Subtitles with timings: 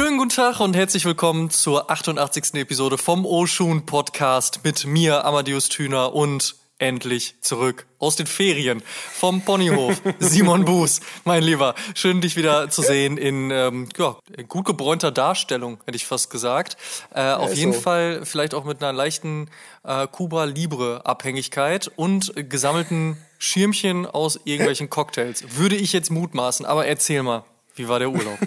[0.00, 2.54] Schönen guten Tag und herzlich willkommen zur 88.
[2.54, 8.82] Episode vom Oshun Podcast mit mir, Amadeus Thüner und endlich zurück aus den Ferien
[9.12, 10.00] vom Ponyhof.
[10.18, 11.74] Simon Buß, mein Lieber.
[11.94, 14.16] Schön, dich wieder zu sehen in ähm, ja,
[14.48, 16.78] gut gebräunter Darstellung, hätte ich fast gesagt.
[17.14, 17.80] Äh, ja, auf jeden so.
[17.80, 19.50] Fall vielleicht auch mit einer leichten
[19.84, 25.58] äh, Cuba Libre Abhängigkeit und gesammelten Schirmchen aus irgendwelchen Cocktails.
[25.58, 27.44] Würde ich jetzt mutmaßen, aber erzähl mal.
[27.80, 28.38] Wie war der Urlaub?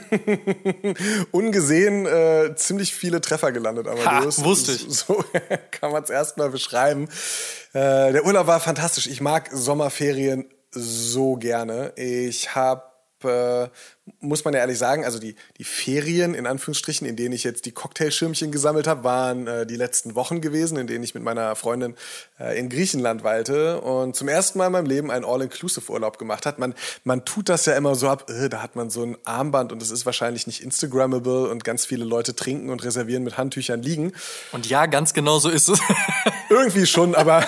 [1.31, 4.85] Ungesehen äh, ziemlich viele Treffer gelandet, aber ha, wusste ich.
[4.87, 5.25] So
[5.71, 7.09] kann man es erstmal beschreiben.
[7.73, 9.07] Äh, der Urlaub war fantastisch.
[9.07, 11.93] Ich mag Sommerferien so gerne.
[11.95, 12.83] Ich habe
[13.23, 13.69] äh,
[14.19, 17.65] muss man ja ehrlich sagen, also die, die Ferien in Anführungsstrichen, in denen ich jetzt
[17.65, 21.55] die Cocktailschirmchen gesammelt habe, waren äh, die letzten Wochen gewesen, in denen ich mit meiner
[21.55, 21.95] Freundin
[22.37, 26.59] äh, in Griechenland weilte und zum ersten Mal in meinem Leben einen All-Inclusive-Urlaub gemacht hat.
[26.59, 26.73] Man,
[27.05, 29.81] man tut das ja immer so ab, äh, da hat man so ein Armband und
[29.81, 34.11] es ist wahrscheinlich nicht Instagrammable und ganz viele Leute trinken und reservieren mit Handtüchern liegen.
[34.51, 35.79] Und ja, ganz genau so ist es.
[36.49, 37.41] Irgendwie schon, aber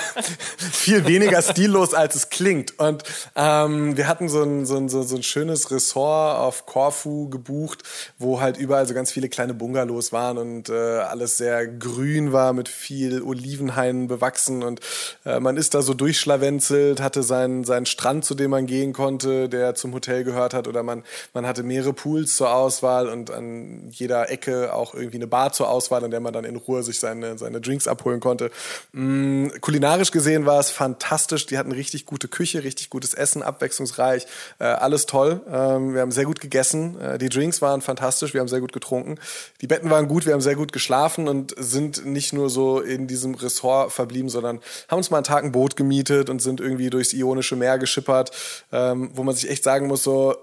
[0.58, 2.80] viel weniger stillos, als es klingt.
[2.80, 3.04] Und
[3.36, 7.84] ähm, wir hatten so ein, so, ein, so ein schönes Ressort auf Korfu gebucht,
[8.18, 12.54] wo halt überall so ganz viele kleine Bungalows waren und äh, alles sehr grün war,
[12.54, 14.64] mit viel Olivenhainen bewachsen.
[14.64, 14.80] Und
[15.26, 19.50] äh, man ist da so durchschlawenzelt, hatte seinen, seinen Strand, zu dem man gehen konnte,
[19.50, 20.68] der zum Hotel gehört hat.
[20.68, 21.04] Oder man,
[21.34, 25.70] man hatte mehrere Pools zur Auswahl und an jeder Ecke auch irgendwie eine Bar zur
[25.70, 28.52] Auswahl, an der man dann in Ruhe sich seine, seine Drinks abholen konnte.
[28.92, 31.46] Mm, kulinarisch gesehen war es fantastisch.
[31.46, 34.26] Die hatten richtig gute Küche, richtig gutes Essen, abwechslungsreich,
[34.60, 35.42] äh, alles toll.
[35.52, 37.00] Ähm, wir haben sehr gut gut gegessen.
[37.00, 39.18] Äh, die Drinks waren fantastisch, wir haben sehr gut getrunken.
[39.62, 43.08] Die Betten waren gut, wir haben sehr gut geschlafen und sind nicht nur so in
[43.08, 44.60] diesem Ressort verblieben, sondern
[44.90, 48.32] haben uns mal einen Tag ein Boot gemietet und sind irgendwie durchs Ionische Meer geschippert,
[48.72, 50.36] ähm, wo man sich echt sagen muss, so,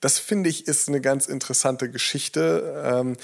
[0.00, 2.82] das finde ich ist eine ganz interessante Geschichte.
[2.84, 3.16] Ähm,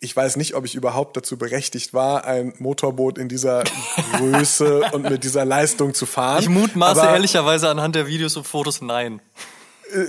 [0.00, 3.64] ich weiß nicht, ob ich überhaupt dazu berechtigt war, ein Motorboot in dieser
[4.12, 6.42] Größe und mit dieser Leistung zu fahren.
[6.42, 9.20] Ich mutmaße ehrlicherweise anhand der Videos und Fotos nein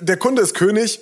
[0.02, 1.02] der Kunde ist König.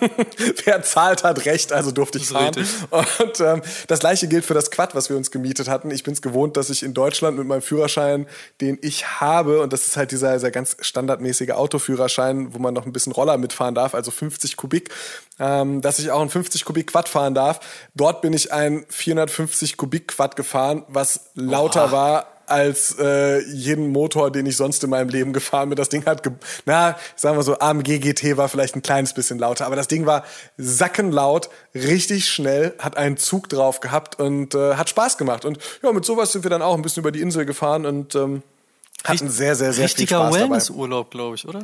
[0.64, 2.54] Wer zahlt, hat recht, also durfte ich fahren.
[2.90, 5.90] Und ähm, das gleiche gilt für das Quad, was wir uns gemietet hatten.
[5.90, 8.26] Ich bin es gewohnt, dass ich in Deutschland mit meinem Führerschein,
[8.60, 12.86] den ich habe, und das ist halt dieser, dieser ganz standardmäßige Autoführerschein, wo man noch
[12.86, 14.90] ein bisschen Roller mitfahren darf, also 50 Kubik,
[15.38, 17.60] ähm, dass ich auch ein 50 Kubik Quad fahren darf.
[17.94, 21.92] Dort bin ich ein 450 Kubik Quad gefahren, was lauter Oha.
[21.92, 25.76] war als äh, jeden Motor, den ich sonst in meinem Leben gefahren bin.
[25.76, 26.22] Das Ding hat,
[26.64, 30.06] na, sagen wir so, AMG GT war vielleicht ein kleines bisschen lauter, aber das Ding
[30.06, 30.24] war
[30.56, 35.44] sackenlaut, richtig schnell, hat einen Zug drauf gehabt und äh, hat Spaß gemacht.
[35.44, 38.14] Und ja, mit sowas sind wir dann auch ein bisschen über die Insel gefahren und
[38.14, 38.42] ähm,
[39.04, 40.26] hatten sehr, sehr, sehr viel Spaß dabei.
[40.26, 41.60] Richtiger Wellnessurlaub, glaube ich, oder?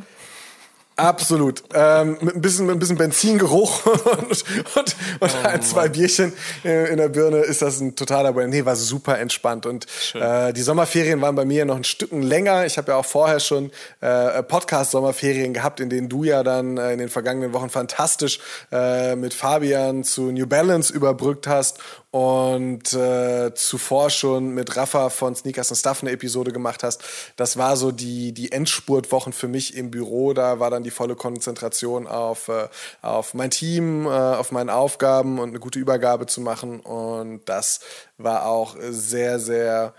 [0.95, 1.63] Absolut.
[1.73, 4.43] Ähm, mit, ein bisschen, mit ein bisschen Benzingeruch und, und,
[4.75, 6.33] und oh, ein, zwei Bierchen
[6.63, 8.49] in der Birne ist das ein totaler Bueno.
[8.49, 9.65] Nee, war super entspannt.
[9.65, 12.65] Und äh, die Sommerferien waren bei mir noch ein Stück länger.
[12.65, 13.71] Ich habe ja auch vorher schon
[14.01, 18.39] äh, Podcast-Sommerferien gehabt, in denen du ja dann äh, in den vergangenen Wochen fantastisch
[18.71, 21.79] äh, mit Fabian zu New Balance überbrückt hast
[22.13, 27.03] und äh, zuvor schon mit Rafa von Sneakers and Stuff eine Episode gemacht hast.
[27.37, 30.33] Das war so die, die Endspurtwochen für mich im Büro.
[30.33, 32.67] Da war dann die volle Konzentration auf, äh,
[33.01, 36.81] auf mein Team, äh, auf meine Aufgaben und eine gute Übergabe zu machen.
[36.81, 37.79] Und das
[38.19, 39.95] war auch sehr, sehr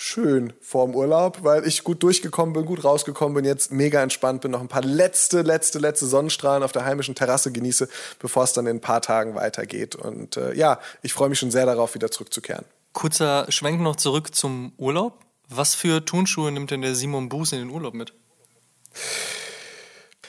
[0.00, 4.52] schön vorm Urlaub, weil ich gut durchgekommen bin, gut rausgekommen bin, jetzt mega entspannt bin,
[4.52, 7.88] noch ein paar letzte, letzte, letzte Sonnenstrahlen auf der heimischen Terrasse genieße,
[8.20, 9.96] bevor es dann in ein paar Tagen weitergeht.
[9.96, 12.64] Und äh, ja, ich freue mich schon sehr darauf, wieder zurückzukehren.
[12.92, 15.18] Kurzer Schwenk noch zurück zum Urlaub.
[15.48, 18.12] Was für Turnschuhe nimmt denn der Simon Buß in den Urlaub mit?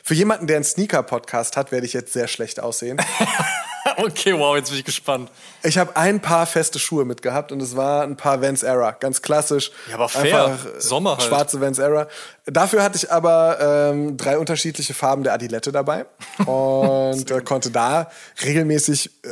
[0.04, 3.00] Für jemanden, der einen Sneaker-Podcast hat, werde ich jetzt sehr schlecht aussehen.
[4.04, 5.32] okay, wow, jetzt bin ich gespannt.
[5.64, 9.22] Ich habe ein paar feste Schuhe mitgehabt und es war ein paar Vans Era, ganz
[9.22, 9.72] klassisch.
[9.90, 10.46] Ja, aber fair.
[10.46, 11.24] Einfach Sommer halt.
[11.24, 12.08] Schwarze Vans Era.
[12.46, 16.06] Dafür hatte ich aber ähm, drei unterschiedliche Farben der Adilette dabei
[16.46, 18.10] und äh, konnte da
[18.44, 19.32] regelmäßig äh,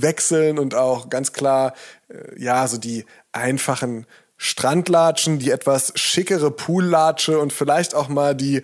[0.00, 1.74] wechseln und auch ganz klar,
[2.08, 4.06] äh, ja, so die einfachen
[4.38, 8.62] Strandlatschen, die etwas schickere Poollatsche und vielleicht auch mal die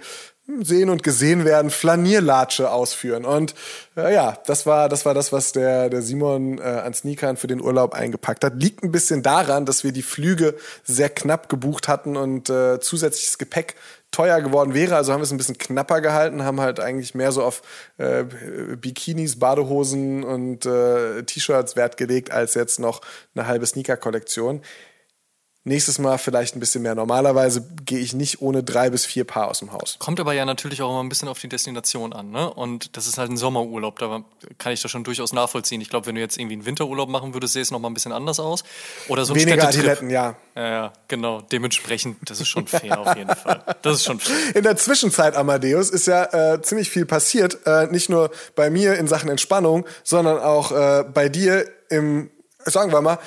[0.60, 3.24] sehen und gesehen werden, Flanierlatsche ausführen.
[3.24, 3.54] Und
[3.96, 7.46] äh, ja, das war, das war das, was der, der Simon äh, an Sneakern für
[7.46, 8.60] den Urlaub eingepackt hat.
[8.62, 13.38] Liegt ein bisschen daran, dass wir die Flüge sehr knapp gebucht hatten und äh, zusätzliches
[13.38, 13.74] Gepäck
[14.10, 14.96] teuer geworden wäre.
[14.96, 17.62] Also haben wir es ein bisschen knapper gehalten, haben halt eigentlich mehr so auf
[17.96, 18.24] äh,
[18.76, 23.00] Bikinis, Badehosen und äh, T-Shirts Wert gelegt, als jetzt noch
[23.34, 24.60] eine halbe Sneaker-Kollektion.
[25.66, 26.94] Nächstes Mal vielleicht ein bisschen mehr.
[26.94, 29.96] Normalerweise gehe ich nicht ohne drei bis vier Paar aus dem Haus.
[29.98, 32.52] Kommt aber ja natürlich auch immer ein bisschen auf die Destination an, ne?
[32.52, 34.22] Und das ist halt ein Sommerurlaub, da
[34.58, 35.80] kann ich das schon durchaus nachvollziehen.
[35.80, 37.94] Ich glaube, wenn du jetzt irgendwie einen Winterurlaub machen würdest, sähe es noch mal ein
[37.94, 38.62] bisschen anders aus.
[39.08, 40.36] Oder so ein Weniger Adiletten, ja.
[40.54, 40.68] ja.
[40.68, 41.40] Ja, genau.
[41.40, 43.64] Dementsprechend, das ist schon fair auf jeden Fall.
[43.80, 44.36] Das ist schon fair.
[44.54, 47.66] In der Zwischenzeit, Amadeus, ist ja äh, ziemlich viel passiert.
[47.66, 52.30] Äh, nicht nur bei mir in Sachen Entspannung, sondern auch äh, bei dir im,
[52.66, 53.18] sagen wir mal,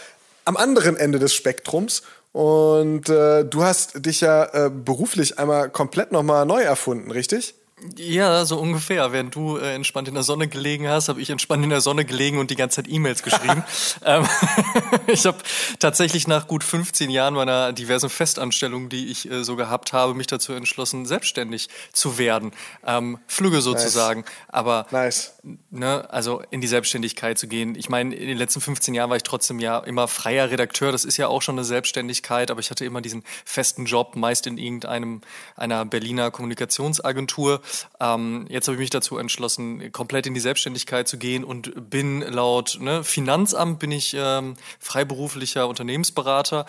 [0.45, 2.03] am anderen Ende des Spektrums.
[2.37, 7.55] Und äh, du hast dich ja äh, beruflich einmal komplett nochmal neu erfunden, richtig?
[7.95, 9.11] Ja, so ungefähr.
[9.11, 12.05] Während du äh, entspannt in der Sonne gelegen hast, habe ich entspannt in der Sonne
[12.05, 13.63] gelegen und die ganze Zeit E-Mails geschrieben.
[14.05, 14.27] ähm,
[15.07, 15.39] ich habe
[15.79, 20.27] tatsächlich nach gut 15 Jahren meiner diversen Festanstellungen, die ich äh, so gehabt habe, mich
[20.27, 22.51] dazu entschlossen, selbstständig zu werden.
[22.85, 24.21] Ähm, Flüge sozusagen.
[24.21, 24.31] Nice.
[24.49, 25.33] Aber nice.
[25.69, 27.75] Ne, also in die Selbstständigkeit zu gehen.
[27.75, 30.91] Ich meine, in den letzten 15 Jahren war ich trotzdem ja immer freier Redakteur.
[30.91, 34.47] Das ist ja auch schon eine Selbstständigkeit, aber ich hatte immer diesen festen Job, meist
[34.47, 35.21] in irgendeinem
[35.55, 37.61] einer Berliner Kommunikationsagentur.
[37.99, 42.21] Ähm, jetzt habe ich mich dazu entschlossen, komplett in die Selbstständigkeit zu gehen und bin
[42.21, 46.65] laut ne, Finanzamt bin ich ähm, freiberuflicher Unternehmensberater,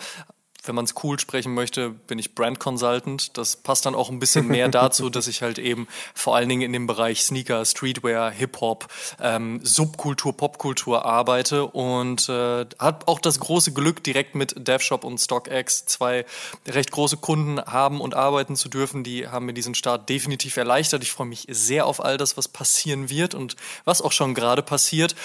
[0.63, 3.37] wenn man es cool sprechen möchte, bin ich Brand Consultant.
[3.37, 6.61] Das passt dann auch ein bisschen mehr dazu, dass ich halt eben vor allen Dingen
[6.61, 8.87] in dem Bereich Sneaker, Streetwear, Hip-Hop,
[9.21, 15.19] ähm, Subkultur, Popkultur arbeite und äh, hat auch das große Glück, direkt mit DevShop und
[15.19, 16.25] StockX zwei
[16.67, 19.03] recht große Kunden haben und arbeiten zu dürfen.
[19.03, 21.03] Die haben mir diesen Start definitiv erleichtert.
[21.03, 24.61] Ich freue mich sehr auf all das, was passieren wird und was auch schon gerade
[24.61, 25.15] passiert.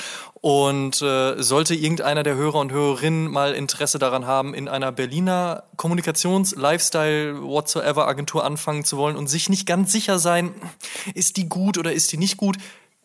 [0.41, 4.93] Und äh, sollte irgendeiner der Hörer und Hörerinnen mal Interesse daran haben, in einer
[5.25, 10.55] Berliner Kommunikations-, Lifestyle-, whatsoever Agentur anfangen zu wollen und sich nicht ganz sicher sein,
[11.15, 12.57] ist die gut oder ist die nicht gut,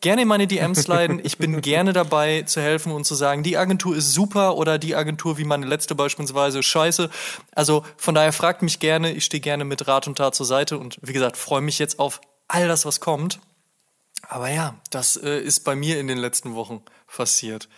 [0.01, 1.21] gerne in meine DMs sliden.
[1.23, 4.95] Ich bin gerne dabei zu helfen und zu sagen, die Agentur ist super oder die
[4.95, 7.09] Agentur wie meine letzte beispielsweise scheiße.
[7.53, 9.13] Also von daher fragt mich gerne.
[9.13, 11.99] Ich stehe gerne mit Rat und Tat zur Seite und wie gesagt, freue mich jetzt
[11.99, 13.39] auf all das, was kommt.
[14.27, 17.69] Aber ja, das äh, ist bei mir in den letzten Wochen passiert.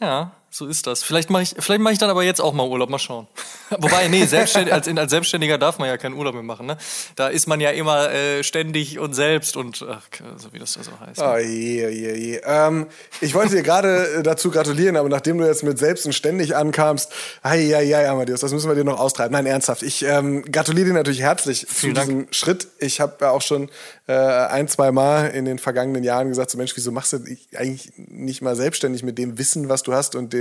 [0.00, 1.04] Ja, so ist das.
[1.04, 3.28] Vielleicht mache ich, vielleicht mache ich dann aber jetzt auch mal Urlaub, mal schauen.
[3.70, 6.66] Wobei, nee, selbstständig, als, als Selbstständiger darf man ja keinen Urlaub mehr machen.
[6.66, 6.76] Ne?
[7.14, 10.02] Da ist man ja immer äh, ständig und selbst und ach,
[10.36, 11.22] so wie das da so heißt.
[11.22, 12.40] Oh je, je, je.
[12.44, 12.88] Ähm,
[13.20, 16.56] ich wollte dir gerade äh, dazu gratulieren, aber nachdem du jetzt mit selbst und ständig
[16.56, 17.12] ankamst,
[17.42, 19.32] ei, ei, Amadeus, das müssen wir dir noch austreiben.
[19.32, 19.84] Nein, ernsthaft.
[19.84, 22.34] Ich ähm, gratuliere dir natürlich herzlich Vielen zu diesem Dank.
[22.34, 22.66] Schritt.
[22.80, 23.70] Ich habe ja auch schon
[24.08, 27.18] äh, ein, zwei Mal in den vergangenen Jahren gesagt, so Mensch, wieso machst du
[27.56, 30.39] eigentlich nicht mal selbstständig mit dem Wissen, was du hast und dem,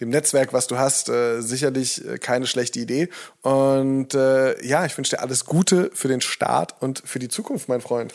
[0.00, 1.08] dem Netzwerk, was du hast?
[1.08, 3.08] Äh, sicherlich äh, keine schlechte Idee.
[3.42, 7.68] Und äh, ja, ich wünsche dir alles Gute für den Start und für die Zukunft,
[7.68, 8.14] mein Freund.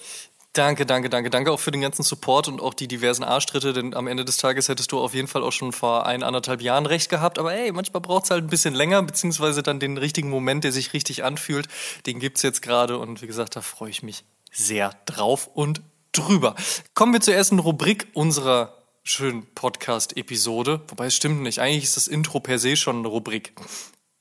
[0.56, 1.32] Danke, danke, danke.
[1.32, 4.38] Danke auch für den ganzen Support und auch die diversen Arschtritte, denn am Ende des
[4.38, 7.40] Tages hättest du auf jeden Fall auch schon vor ein, anderthalb Jahren recht gehabt.
[7.40, 10.72] Aber ey, manchmal braucht es halt ein bisschen länger, beziehungsweise dann den richtigen Moment, der
[10.72, 11.68] sich richtig anfühlt.
[12.06, 15.82] Den gibt es jetzt gerade und wie gesagt, da freue ich mich sehr drauf und
[16.12, 16.56] drüber.
[16.94, 20.82] Kommen wir zur ersten Rubrik unserer schönen Podcast-Episode.
[20.88, 21.60] Wobei es stimmt nicht.
[21.60, 23.54] Eigentlich ist das Intro per se schon eine Rubrik.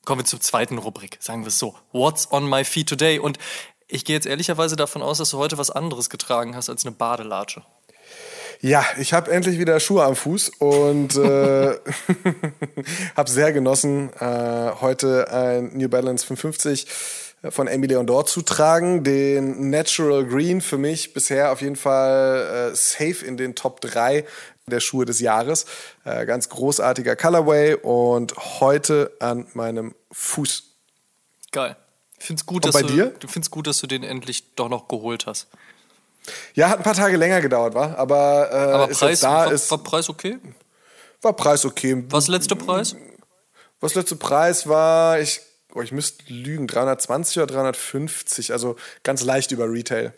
[0.05, 1.19] Kommen wir zur zweiten Rubrik.
[1.21, 1.77] Sagen wir es so.
[1.93, 3.21] What's on my feet today?
[3.21, 3.39] Und
[3.87, 6.93] ich gehe jetzt ehrlicherweise davon aus, dass du heute was anderes getragen hast als eine
[6.93, 7.63] Badelatsche.
[8.61, 11.75] Ja, ich habe endlich wieder Schuhe am Fuß und äh,
[13.17, 16.87] habe sehr genossen, äh, heute ein New Balance 550
[17.51, 19.03] von Emily Leon zu tragen.
[19.03, 24.25] Den Natural Green für mich bisher auf jeden Fall äh, safe in den Top 3
[24.67, 25.67] der Schuhe des Jahres.
[26.05, 30.65] Äh, ganz großartiger Colorway und heute an meinem Fuß.
[31.51, 31.77] Geil.
[32.19, 33.07] Ich finde es gut, dass bei du, dir?
[33.19, 35.49] du findest gut, dass du den endlich doch noch geholt hast.
[36.55, 37.99] Ja, hat ein paar Tage länger gedauert, war.
[37.99, 40.39] Aber, äh, Aber ist Preis, da, war, ist, war Preis okay?
[41.21, 42.05] war Preis okay.
[42.11, 42.97] Was letzter Preis?
[43.81, 45.41] Was letzte Preis war, ich,
[45.75, 50.15] oh, ich müsste lügen, 320 oder 350, also ganz leicht über Retail.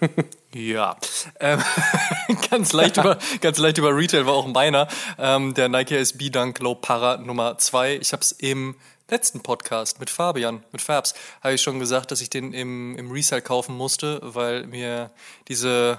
[0.52, 0.96] Ja,
[1.38, 1.62] ähm,
[2.50, 4.88] ganz, leicht über, ganz leicht über Retail war auch meiner.
[5.16, 7.98] Ähm, der Nike SB Dunk Low Para Nummer 2.
[7.98, 8.74] Ich habe es im
[9.08, 13.12] letzten Podcast mit Fabian, mit Fabs, habe ich schon gesagt, dass ich den im, im
[13.12, 15.12] Resale kaufen musste, weil mir
[15.46, 15.98] diese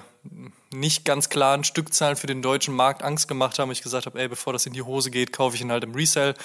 [0.73, 3.71] nicht ganz klaren Stückzahlen für den deutschen Markt Angst gemacht haben.
[3.71, 5.93] Ich gesagt habe, ey, bevor das in die Hose geht, kaufe ich ihn halt im
[5.93, 6.35] Resale.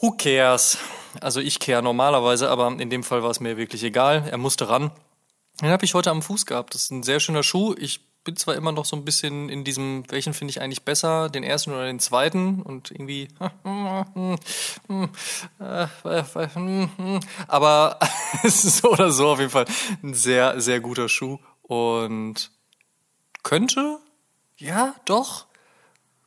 [0.00, 0.76] Who cares?
[1.22, 4.28] Also ich care normalerweise, aber in dem Fall war es mir wirklich egal.
[4.30, 4.90] Er musste ran.
[5.60, 6.74] Den habe ich heute am Fuß gehabt.
[6.74, 7.74] Das ist ein sehr schöner Schuh.
[7.78, 11.28] Ich bin zwar immer noch so ein bisschen in diesem, welchen finde ich eigentlich besser,
[11.28, 13.28] den ersten oder den zweiten und irgendwie,
[17.46, 17.98] aber
[18.42, 19.66] es ist so oder so auf jeden Fall
[20.02, 22.50] ein sehr, sehr guter Schuh und
[23.42, 23.98] könnte,
[24.56, 25.46] ja, doch,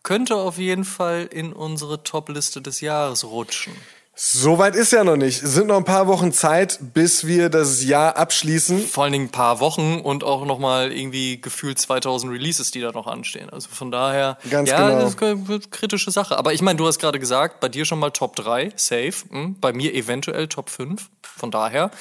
[0.03, 3.73] könnte auf jeden Fall in unsere Top-Liste des Jahres rutschen.
[4.19, 5.43] Soweit ist ja noch nicht.
[5.43, 8.79] Es sind noch ein paar Wochen Zeit, bis wir das Jahr abschließen.
[8.87, 12.91] Vor allen Dingen ein paar Wochen und auch nochmal irgendwie gefühlt 2000 Releases, die da
[12.91, 13.51] noch anstehen.
[13.51, 15.01] Also von daher, Ganz ja, genau.
[15.01, 16.35] das ist eine kritische Sache.
[16.35, 19.13] Aber ich meine, du hast gerade gesagt, bei dir schon mal Top 3, safe.
[19.29, 19.59] Hm?
[19.61, 21.09] Bei mir eventuell Top 5.
[21.21, 21.91] Von daher,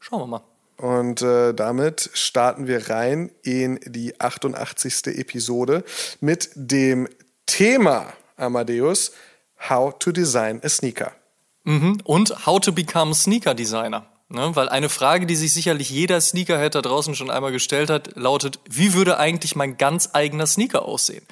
[0.00, 0.42] schauen wir mal.
[0.76, 5.06] Und äh, damit starten wir rein in die 88.
[5.18, 5.84] Episode
[6.20, 7.08] mit dem
[7.46, 9.12] Thema Amadeus
[9.68, 11.12] How to Design a Sneaker.
[11.64, 11.98] Mhm.
[12.04, 14.06] Und How to Become Sneaker Designer.
[14.28, 14.54] Ne?
[14.54, 18.58] Weil eine Frage, die sich sicherlich jeder Sneakerhead da draußen schon einmal gestellt hat, lautet,
[18.68, 21.26] wie würde eigentlich mein ganz eigener Sneaker aussehen?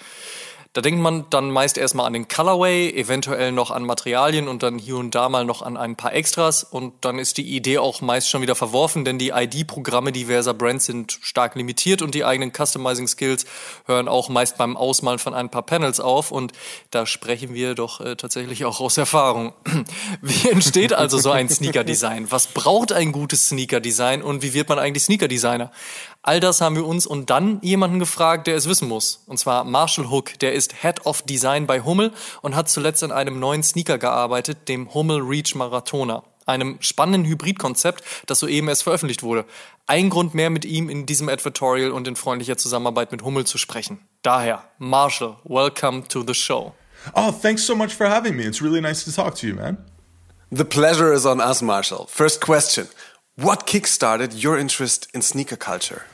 [0.74, 4.78] Da denkt man dann meist erstmal an den Colorway, eventuell noch an Materialien und dann
[4.78, 8.00] hier und da mal noch an ein paar Extras und dann ist die Idee auch
[8.00, 12.52] meist schon wieder verworfen, denn die ID-Programme diverser Brands sind stark limitiert und die eigenen
[12.52, 13.44] Customizing-Skills
[13.84, 16.52] hören auch meist beim Ausmalen von ein paar Panels auf und
[16.90, 19.52] da sprechen wir doch äh, tatsächlich auch aus Erfahrung.
[20.22, 22.30] Wie entsteht also so ein Sneaker-Design?
[22.30, 25.70] Was braucht ein gutes Sneaker-Design und wie wird man eigentlich Sneaker-Designer?
[26.24, 29.24] All das haben wir uns und dann jemanden gefragt, der es wissen muss.
[29.26, 32.12] Und zwar Marshall Hook, der ist Head of Design bei Hummel
[32.42, 36.22] und hat zuletzt an einem neuen Sneaker gearbeitet, dem Hummel Reach Marathoner.
[36.46, 39.44] Einem spannenden Hybridkonzept, das soeben erst veröffentlicht wurde.
[39.88, 43.58] Ein Grund mehr mit ihm in diesem Advertorial und in freundlicher Zusammenarbeit mit Hummel zu
[43.58, 43.98] sprechen.
[44.22, 46.72] Daher, Marshall, welcome to the show.
[47.14, 48.44] Oh, thanks so much for having me.
[48.44, 49.76] It's really nice to talk to you, man.
[50.50, 52.06] The pleasure is on us, Marshall.
[52.08, 52.86] First question
[53.36, 56.04] What kickstarted your interest in sneaker culture?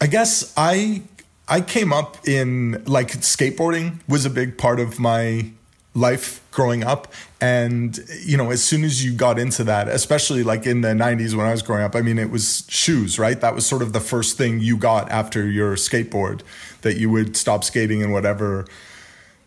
[0.00, 1.02] I guess I
[1.48, 5.50] I came up in like skateboarding was a big part of my
[5.94, 7.12] life growing up.
[7.40, 11.34] And you know as soon as you got into that especially like in the 90s
[11.34, 13.40] when I was growing up I mean it was shoes right?
[13.40, 16.42] That was sort of the first thing you got after your skateboard
[16.82, 18.66] that you would stop skating in whatever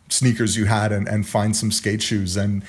[0.09, 2.38] sneakers you had and, and find some skate shoes.
[2.38, 2.63] And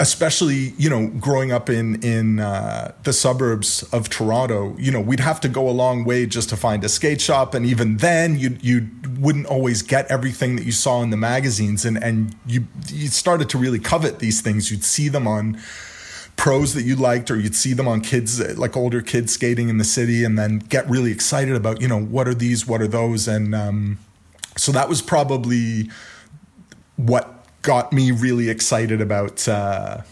[0.00, 5.20] especially you know growing up in in uh, the suburbs of Toronto, you know we'd
[5.20, 8.38] have to go a long way just to find a skate shop, and even then
[8.38, 8.88] you you
[9.18, 13.48] wouldn't always get everything that you saw in the magazines, and and you you started
[13.50, 14.70] to really covet these things.
[14.70, 15.60] You'd see them on
[16.36, 19.76] pros that you liked or you'd see them on kids like older kids skating in
[19.76, 22.88] the city and then get really excited about you know what are these what are
[22.88, 23.28] those?
[23.28, 23.98] And um,
[24.56, 25.90] so that was probably
[26.96, 30.02] what got me really excited about uh,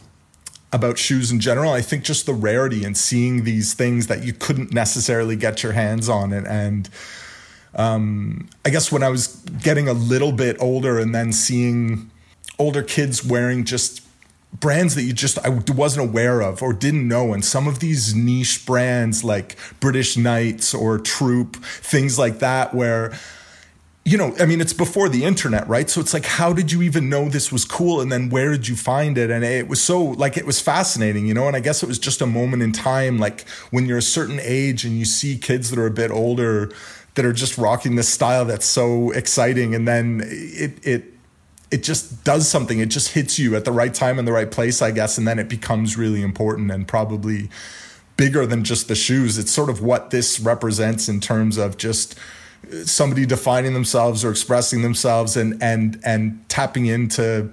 [0.72, 1.72] about shoes in general.
[1.72, 5.72] I think just the rarity and seeing these things that you couldn't necessarily get your
[5.72, 6.88] hands on, and, and
[7.74, 12.10] um, I guess when I was getting a little bit older, and then seeing
[12.58, 14.02] older kids wearing just
[14.52, 18.14] brands that you just I wasn't aware of or didn't know and some of these
[18.14, 23.12] niche brands like British Knights or Troop things like that where
[24.08, 25.90] you know, I mean, it's before the internet, right?
[25.90, 28.00] So it's like, how did you even know this was cool?
[28.00, 29.30] And then where did you find it?
[29.30, 31.46] And it was so, like, it was fascinating, you know?
[31.46, 34.40] And I guess it was just a moment in time, like when you're a certain
[34.42, 36.72] age and you see kids that are a bit older
[37.16, 39.74] that are just rocking this style that's so exciting.
[39.74, 41.04] And then it, it,
[41.70, 42.78] it just does something.
[42.78, 45.18] It just hits you at the right time and the right place, I guess.
[45.18, 47.50] And then it becomes really important and probably
[48.16, 49.36] bigger than just the shoes.
[49.36, 52.18] It's sort of what this represents in terms of just,
[52.84, 57.50] somebody defining themselves or expressing themselves and and and tapping into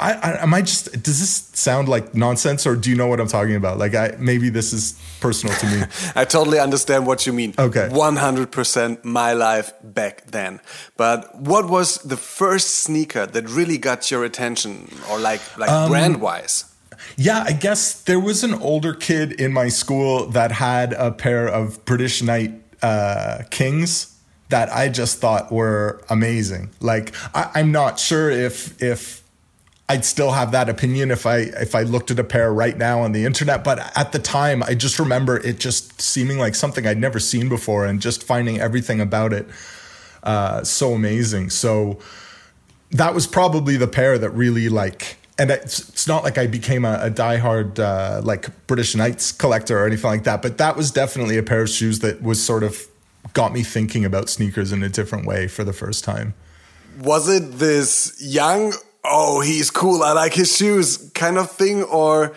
[0.00, 3.20] I, I am I just does this sound like nonsense or do you know what
[3.20, 3.78] I'm talking about?
[3.78, 5.82] Like I maybe this is personal to me.
[6.16, 7.54] I totally understand what you mean.
[7.58, 7.88] Okay.
[7.90, 10.60] 100% my life back then.
[10.96, 15.90] But what was the first sneaker that really got your attention or like like Um,
[15.90, 16.64] brand wise
[17.16, 21.46] yeah I guess there was an older kid in my school that had a pair
[21.46, 24.15] of British Knight uh, Kings
[24.48, 29.22] that I just thought were amazing like I, I'm not sure if if
[29.88, 33.02] I'd still have that opinion if I if I looked at a pair right now
[33.02, 33.62] on the internet.
[33.62, 37.48] But at the time, I just remember it just seeming like something I'd never seen
[37.48, 39.46] before, and just finding everything about it
[40.26, 41.50] uh, so amazing.
[41.50, 41.98] So
[42.90, 45.16] that was probably the pair that really like.
[45.38, 49.78] And it's, it's not like I became a, a diehard uh, like British Knights collector
[49.78, 52.62] or anything like that, but that was definitely a pair of shoes that was sort
[52.62, 52.86] of
[53.32, 56.34] got me thinking about sneakers in a different way for the first time.
[56.98, 58.72] was it this young
[59.06, 61.82] oh, he's cool, I like his shoes kind of thing?
[61.84, 62.34] Or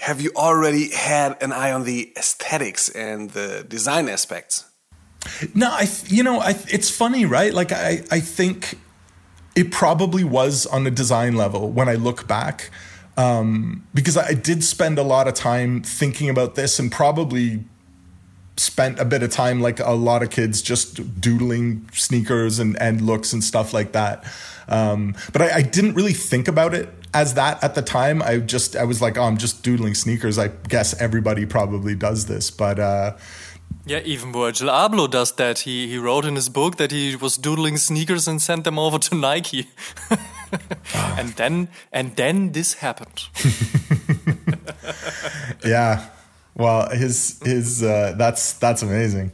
[0.00, 4.64] have you already had an eye on the aesthetics and the design aspects?
[5.54, 7.52] No, I, you know, I, it's funny, right?
[7.52, 8.78] Like, I, I think
[9.56, 12.70] it probably was on a design level when I look back.
[13.16, 17.64] Um, because I did spend a lot of time thinking about this and probably
[18.58, 23.00] spent a bit of time like a lot of kids just doodling sneakers and, and
[23.02, 24.24] looks and stuff like that
[24.68, 28.38] um, but I, I, didn't really think about it as that at the time i
[28.38, 32.50] just i was like oh i'm just doodling sneakers i guess everybody probably does this
[32.50, 33.16] but uh,
[33.86, 35.60] yeah, even Virgil Abloh does that.
[35.60, 38.98] He he wrote in his book that he was doodling sneakers and sent them over
[38.98, 39.68] to Nike.
[40.92, 43.28] And then and then this happened.
[45.64, 46.06] yeah.
[46.58, 49.32] Well, his his uh, that's that's amazing.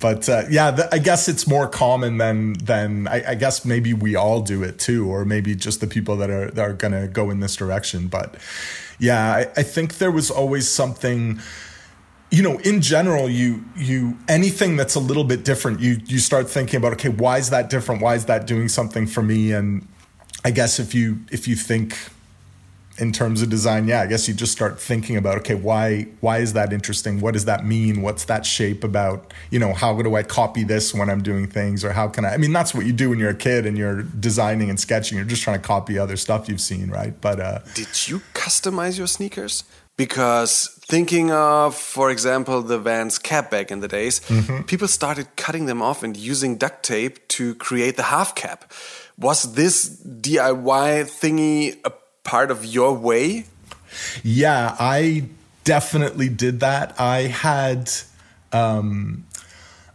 [0.00, 3.94] But uh, yeah, th- I guess it's more common than than I, I, guess maybe
[3.94, 7.06] we all do it too, or maybe just the people that are that are gonna
[7.06, 8.08] go in this direction.
[8.08, 8.34] But
[8.98, 11.40] yeah, I, I think there was always something
[12.30, 16.50] you know in general you you anything that's a little bit different you you start
[16.50, 19.86] thinking about okay why is that different why is that doing something for me and
[20.44, 21.94] i guess if you if you think
[22.98, 26.38] in terms of design, yeah, I guess you just start thinking about okay, why why
[26.38, 27.20] is that interesting?
[27.20, 28.02] What does that mean?
[28.02, 29.32] What's that shape about?
[29.50, 32.34] You know, how do I copy this when I'm doing things, or how can I?
[32.34, 35.18] I mean, that's what you do when you're a kid and you're designing and sketching.
[35.18, 37.20] You're just trying to copy other stuff you've seen, right?
[37.20, 39.64] But uh, did you customize your sneakers?
[39.96, 44.62] Because thinking of, for example, the Vans cap back in the days, mm-hmm.
[44.62, 48.72] people started cutting them off and using duct tape to create the half cap.
[49.16, 51.92] Was this DIY thingy a
[52.24, 53.44] part of your way?
[54.22, 55.28] Yeah, I
[55.62, 56.98] definitely did that.
[56.98, 57.90] I had
[58.52, 59.24] um,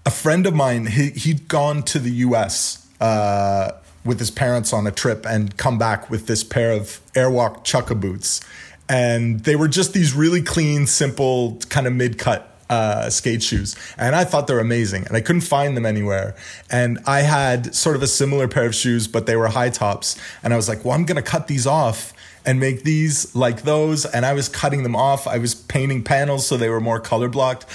[0.05, 3.71] a friend of mine, he, he'd gone to the US uh,
[4.05, 7.99] with his parents on a trip and come back with this pair of Airwalk Chukka
[7.99, 8.41] boots.
[8.87, 13.75] And they were just these really clean, simple, kind of mid cut uh, skate shoes,
[13.97, 16.35] and I thought they're amazing, and I couldn't find them anywhere.
[16.69, 20.17] And I had sort of a similar pair of shoes, but they were high tops,
[20.43, 22.13] and I was like, "Well, I'm gonna cut these off
[22.45, 24.05] and make these like those.
[24.05, 25.27] And I was cutting them off.
[25.27, 27.65] I was painting panels so they were more color blocked.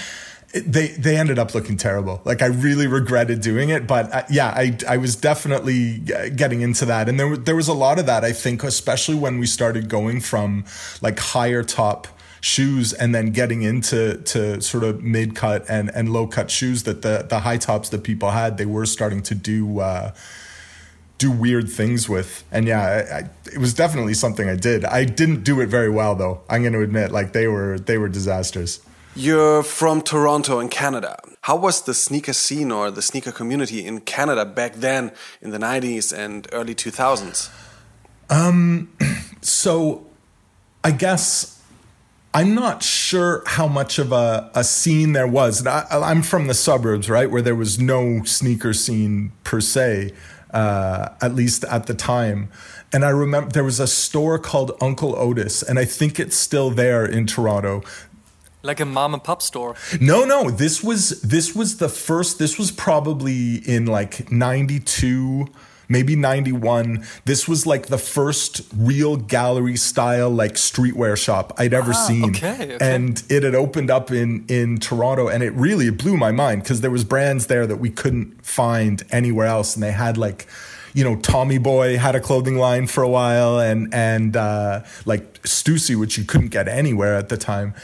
[0.53, 2.21] They they ended up looking terrible.
[2.23, 6.85] Like I really regretted doing it, but uh, yeah, I I was definitely getting into
[6.85, 8.23] that, and there there was a lot of that.
[8.23, 10.63] I think, especially when we started going from
[11.01, 12.07] like higher top
[12.45, 16.83] shoes and then getting into to sort of mid cut and and low cut shoes
[16.83, 20.13] that the the high tops that people had they were starting to do uh,
[21.17, 22.43] do weird things with.
[22.51, 24.85] And yeah, I, I, it was definitely something I did.
[24.85, 26.41] I didn't do it very well though.
[26.49, 28.81] I'm going to admit, like they were they were disasters.
[29.15, 31.17] You're from Toronto in Canada.
[31.41, 35.57] How was the sneaker scene or the sneaker community in Canada back then in the
[35.57, 37.49] 90s and early 2000s?
[38.29, 38.89] Um,
[39.41, 40.05] so
[40.83, 41.61] I guess
[42.33, 45.65] I'm not sure how much of a, a scene there was.
[45.65, 50.11] I, I'm from the suburbs, right, where there was no sneaker scene per se
[50.55, 52.49] uh, at least at the time.
[52.93, 56.69] And I remember there was a store called Uncle Otis, and I think it's still
[56.69, 57.83] there in Toronto.
[58.63, 59.75] Like a mom and pop store.
[59.99, 60.49] No, no.
[60.49, 62.39] This was this was the first.
[62.39, 65.47] This was probably in like '92
[65.89, 71.91] maybe 91 this was like the first real gallery style like streetwear shop i'd ever
[71.91, 72.25] ah, seen.
[72.25, 72.77] okay, okay.
[72.81, 76.81] and it had opened up in in toronto and it really blew my mind because
[76.81, 80.47] there was brands there that we couldn't find anywhere else and they had like
[80.93, 85.43] you know, Tommy Boy had a clothing line for a while, and and uh, like
[85.43, 87.75] Stussy, which you couldn't get anywhere at the time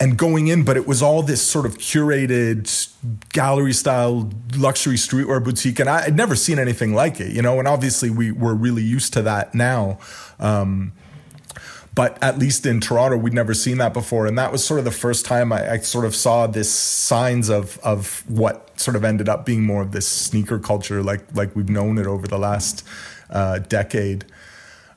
[0.00, 2.88] and going in, but it was all this sort of curated
[3.30, 5.80] gallery style luxury streetwear boutique.
[5.80, 8.82] And I, would never seen anything like it, you know, and obviously we were really
[8.82, 9.98] used to that now.
[10.38, 10.92] Um,
[11.96, 14.28] but at least in Toronto, we'd never seen that before.
[14.28, 17.48] And that was sort of the first time I, I sort of saw this signs
[17.48, 21.56] of, of what sort of ended up being more of this sneaker culture, like, like
[21.56, 22.86] we've known it over the last
[23.30, 24.26] uh, decade.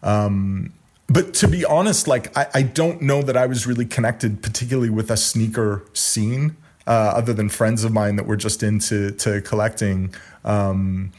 [0.03, 0.73] Um,
[1.11, 4.89] but to be honest, like I, I, don't know that I was really connected, particularly
[4.89, 6.55] with a sneaker scene,
[6.87, 10.13] uh, other than friends of mine that were just into to collecting.
[10.45, 11.11] Um,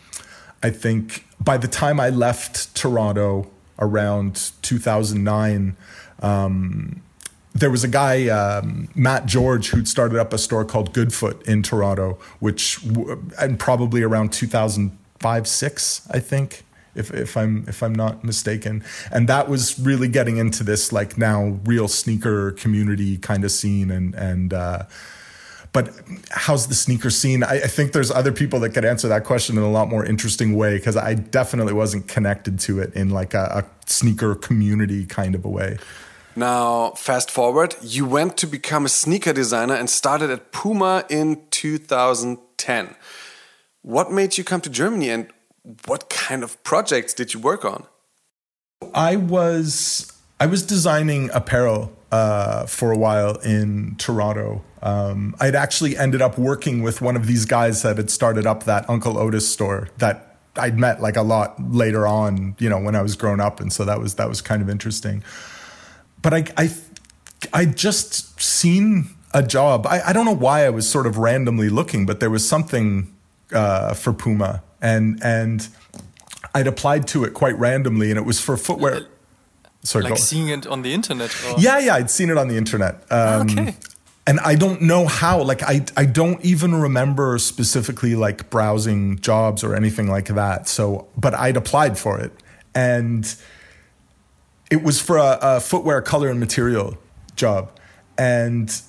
[0.63, 5.77] I think by the time I left Toronto around 2009,
[6.21, 7.03] um,
[7.55, 11.63] there was a guy, um, Matt George, who'd started up a store called Goodfoot in
[11.63, 12.83] Toronto, which,
[13.39, 18.85] and probably around 2005, six, I think if if I'm if I'm not mistaken.
[19.11, 23.91] And that was really getting into this like now real sneaker community kind of scene
[23.91, 24.85] and and uh,
[25.73, 25.91] but
[26.31, 27.43] how's the sneaker scene?
[27.43, 30.05] I, I think there's other people that could answer that question in a lot more
[30.05, 35.07] interesting way because I definitely wasn't connected to it in like a, a sneaker community
[35.07, 35.79] kind of a way.
[36.35, 41.43] Now, fast forward, you went to become a sneaker designer and started at Puma in
[41.51, 42.95] 2010.
[43.83, 45.29] What made you come to Germany and
[45.87, 47.87] what kind of projects did you work on?
[48.95, 54.63] I was I was designing apparel uh, for a while in Toronto.
[54.83, 58.65] Um, I'd actually ended up working with one of these guys that had started up
[58.65, 62.97] that Uncle Otis store that I'd met like a lot later on, you know, when
[62.97, 65.23] I was growing up, and so that was that was kind of interesting.
[66.21, 66.71] But I I
[67.53, 69.87] I just seen a job.
[69.87, 73.15] I, I don't know why I was sort of randomly looking, but there was something
[73.53, 75.69] uh, for Puma, and and
[76.55, 79.07] I'd applied to it quite randomly, and it was for footwear.
[79.85, 81.35] Sorry, like seeing it on the internet.
[81.45, 81.59] Or?
[81.59, 83.05] Yeah, yeah, I'd seen it on the internet.
[83.11, 83.77] Um, okay.
[84.25, 85.43] And I don't know how.
[85.43, 90.69] Like, I I don't even remember specifically like browsing jobs or anything like that.
[90.69, 92.33] So, but I'd applied for it,
[92.75, 93.35] and
[94.71, 96.99] it was for a, a footwear color and material
[97.35, 97.71] job,
[98.17, 98.81] and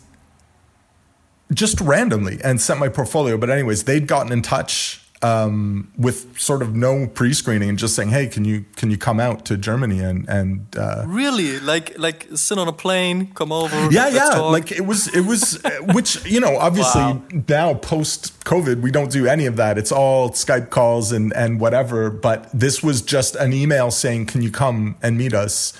[1.51, 3.37] just randomly and sent my portfolio.
[3.37, 8.09] But anyways, they'd gotten in touch um, with sort of no pre-screening and just saying,
[8.09, 12.27] "Hey, can you can you come out to Germany and and uh, really like like
[12.35, 13.75] sit on a plane, come over?
[13.89, 14.29] Yeah, yeah.
[14.31, 14.51] Talk.
[14.51, 17.21] Like it was it was which you know obviously wow.
[17.47, 19.77] now post COVID we don't do any of that.
[19.77, 22.09] It's all Skype calls and and whatever.
[22.09, 25.73] But this was just an email saying, "Can you come and meet us?"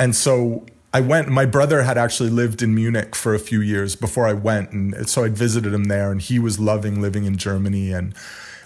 [0.00, 1.28] And so I went.
[1.28, 5.08] My brother had actually lived in Munich for a few years before I went, and
[5.08, 8.12] so I visited him there, and he was loving living in Germany and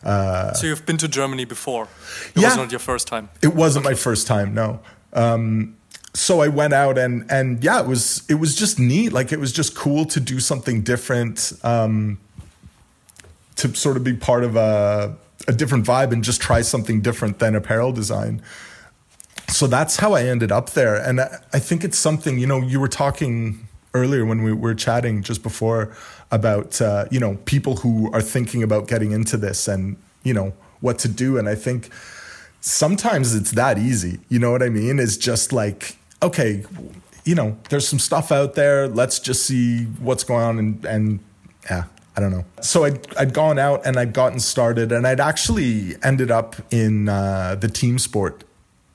[0.04, 1.88] uh, so you've been to Germany before?
[2.34, 3.28] It yeah, was not your first time.
[3.42, 3.92] It wasn't okay.
[3.92, 4.54] my first time.
[4.54, 4.80] No.
[5.12, 5.76] Um,
[6.14, 9.12] so I went out and and yeah, it was it was just neat.
[9.12, 12.18] Like it was just cool to do something different, um,
[13.56, 15.16] to sort of be part of a
[15.48, 18.42] a different vibe and just try something different than apparel design.
[19.48, 22.60] So that's how I ended up there, and I, I think it's something you know.
[22.60, 25.94] You were talking earlier when we were chatting just before
[26.32, 30.52] about uh, you know people who are thinking about getting into this and you know
[30.80, 31.90] what to do and i think
[32.60, 36.64] sometimes it's that easy you know what i mean is just like okay
[37.24, 41.20] you know there's some stuff out there let's just see what's going on and and
[41.70, 41.84] yeah
[42.16, 42.44] I don't know.
[42.60, 47.08] So I'd, I'd gone out and I'd gotten started, and I'd actually ended up in
[47.08, 48.44] uh, the team sport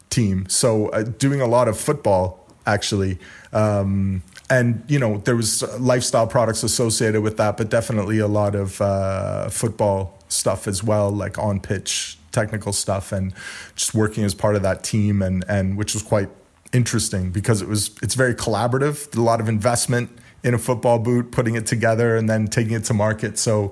[0.10, 0.48] team.
[0.50, 3.18] So uh, doing a lot of football, actually.
[3.54, 8.56] Um, and you know there was lifestyle products associated with that, but definitely a lot
[8.56, 13.34] of uh, football stuff as well, like on pitch technical stuff, and
[13.76, 16.30] just working as part of that team, and and which was quite
[16.74, 20.10] interesting because it was it's very collaborative, a lot of investment
[20.44, 23.38] in a football boot, putting it together, and then taking it to market.
[23.38, 23.72] So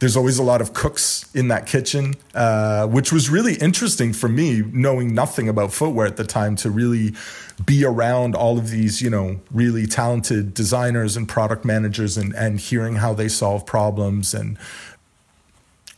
[0.00, 4.28] there's always a lot of cooks in that kitchen, uh, which was really interesting for
[4.28, 7.12] me, knowing nothing about footwear at the time, to really
[7.66, 12.60] be around all of these, you know, really talented designers and product managers and, and
[12.60, 14.56] hearing how they solve problems and,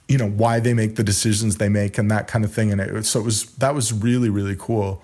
[0.09, 2.73] you know, why they make the decisions they make and that kind of thing.
[2.73, 5.01] And it, so it was, that was really, really cool.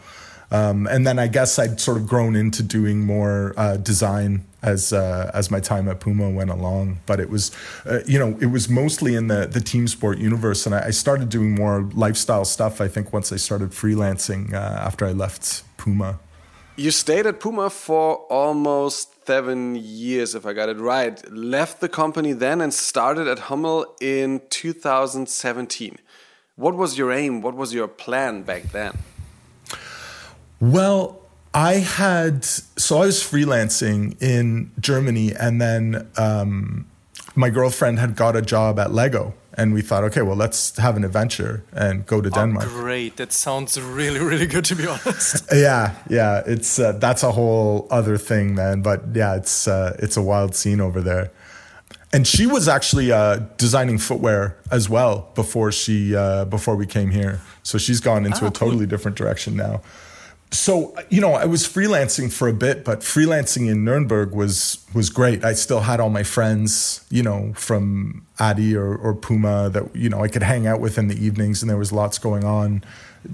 [0.50, 4.92] Um, and then I guess I'd sort of grown into doing more uh, design as
[4.92, 7.00] uh, as my time at Puma went along.
[7.06, 7.50] But it was,
[7.84, 10.90] uh, you know, it was mostly in the the team sport universe, and I, I,
[10.90, 12.80] started doing more lifestyle stuff.
[12.80, 16.18] I think once I started freelancing uh, after I left Puma.
[16.76, 21.16] You stayed at Puma for almost seven years, if I got it right.
[21.30, 25.98] Left the company then and started at Hummel in 2017.
[26.56, 27.42] What was your aim?
[27.42, 28.96] What was your plan back then?
[30.60, 31.20] Well,
[31.54, 36.86] I had so I was freelancing in Germany, and then um,
[37.34, 40.96] my girlfriend had got a job at Lego, and we thought, okay, well, let's have
[40.96, 42.68] an adventure and go to oh, Denmark.
[42.68, 45.46] Great, that sounds really, really good to be honest.
[45.52, 48.82] yeah, yeah, it's uh, that's a whole other thing, man.
[48.82, 51.30] But yeah, it's uh, it's a wild scene over there.
[52.10, 57.10] And she was actually uh, designing footwear as well before she uh, before we came
[57.10, 57.40] here.
[57.62, 58.86] So she's gone into a totally cool.
[58.86, 59.82] different direction now
[60.50, 65.10] so you know, I was freelancing for a bit, but freelancing in Nuremberg was was
[65.10, 65.44] great.
[65.44, 70.08] I still had all my friends, you know, from Adi or, or Puma that you
[70.08, 72.82] know I could hang out with in the evenings, and there was lots going on.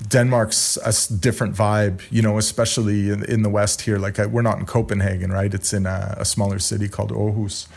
[0.09, 3.99] Denmark's a different vibe, you know, especially in, in the West here.
[3.99, 5.53] Like I, we're not in Copenhagen, right?
[5.53, 7.69] It's in a, a smaller city called Aarhus.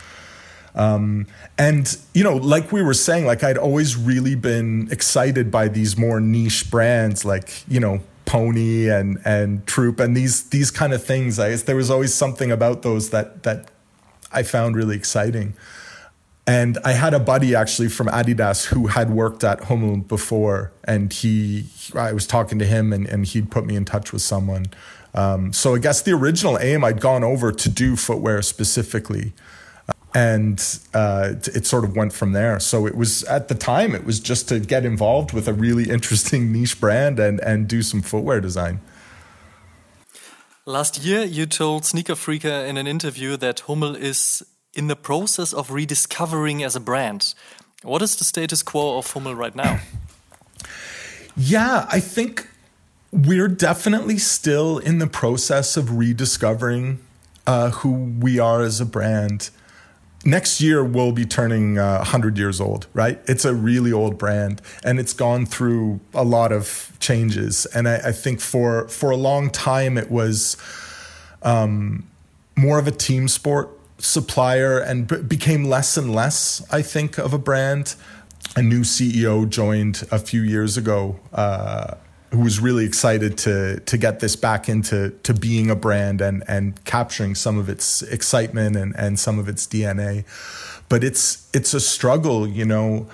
[0.74, 1.26] Um,
[1.58, 5.96] and you know, like we were saying, like I'd always really been excited by these
[5.96, 11.02] more niche brands, like you know, Pony and and Troop and these these kind of
[11.02, 11.38] things.
[11.38, 13.70] I there was always something about those that that
[14.30, 15.54] I found really exciting.
[16.46, 21.12] And I had a buddy actually from Adidas who had worked at Hummel before, and
[21.12, 24.66] he, I was talking to him, and, and he'd put me in touch with someone.
[25.12, 29.34] Um, so I guess the original aim, I'd gone over to do footwear specifically,
[30.14, 32.58] and uh, it sort of went from there.
[32.60, 35.90] So it was at the time, it was just to get involved with a really
[35.96, 38.80] interesting niche brand and and do some footwear design.
[40.64, 44.42] Last year, you told Sneaker Freaker in an interview that Hummel is
[44.74, 47.34] in the process of rediscovering as a brand.
[47.82, 49.80] What is the status quo of Hummel right now?
[51.36, 52.48] yeah, I think
[53.10, 56.98] we're definitely still in the process of rediscovering
[57.46, 59.50] uh, who we are as a brand.
[60.28, 63.18] Next year, we'll be turning uh, 100 years old, right?
[63.24, 67.64] It's a really old brand and it's gone through a lot of changes.
[67.64, 70.58] And I, I think for, for a long time, it was
[71.40, 72.06] um,
[72.56, 77.32] more of a team sport supplier and b- became less and less, I think, of
[77.32, 77.94] a brand.
[78.54, 81.18] A new CEO joined a few years ago.
[81.32, 81.94] Uh,
[82.30, 86.44] who was really excited to to get this back into to being a brand and
[86.46, 90.24] and capturing some of its excitement and and some of its DNA.
[90.88, 93.08] But it's it's a struggle, you know.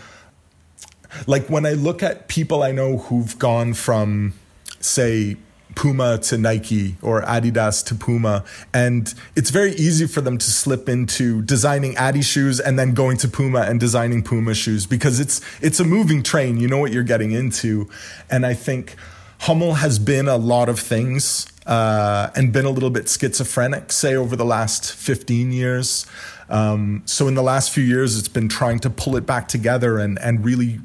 [1.28, 4.34] Like when I look at people I know who've gone from
[4.80, 5.36] say
[5.74, 8.44] Puma to Nike or Adidas to Puma.
[8.72, 13.16] And it's very easy for them to slip into designing Adi shoes and then going
[13.18, 16.58] to Puma and designing Puma shoes because it's it's a moving train.
[16.58, 17.88] You know what you're getting into.
[18.30, 18.96] And I think
[19.40, 24.14] Hummel has been a lot of things uh, and been a little bit schizophrenic, say,
[24.14, 26.06] over the last 15 years.
[26.48, 29.98] Um, so in the last few years, it's been trying to pull it back together
[29.98, 30.80] and, and really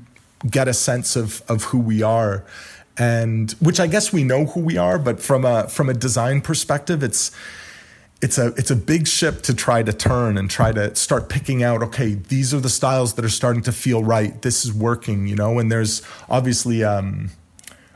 [0.50, 2.46] get a sense of, of who we are
[3.00, 6.42] and which I guess we know who we are, but from a from a design
[6.42, 7.32] perspective, it's
[8.22, 11.64] it's a it's a big ship to try to turn and try to start picking
[11.64, 14.42] out okay these are the styles that are starting to feel right.
[14.42, 15.60] This is working you know?
[15.60, 17.30] And there's obviously um,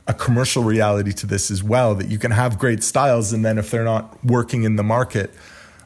[0.08, 3.58] a commercial reality to this as well that you can have great styles and then
[3.58, 5.34] if they're not working in the market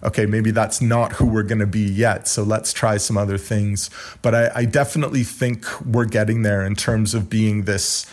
[0.04, 2.28] okay maybe that's not who we're going to be yet.
[2.28, 3.90] So let's try some other things.
[4.22, 8.06] But I, I definitely think we're getting there in terms of being this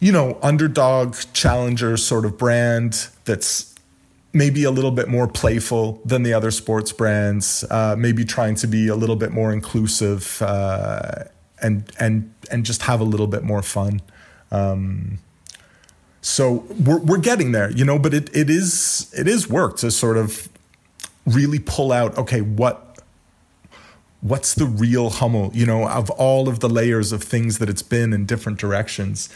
[0.00, 3.74] you know, underdog challenger sort of brand that's
[4.32, 8.66] maybe a little bit more playful than the other sports brands, uh, maybe trying to
[8.66, 11.24] be a little bit more inclusive uh,
[11.60, 14.00] and and and just have a little bit more fun.
[14.50, 15.18] Um,
[16.22, 19.90] so we're we're getting there, you know, but it it is it is work to
[19.90, 20.48] sort of
[21.26, 22.16] really pull out.
[22.16, 22.98] Okay, what
[24.22, 25.50] what's the real Hummel?
[25.52, 29.28] You know, of all of the layers of things that it's been in different directions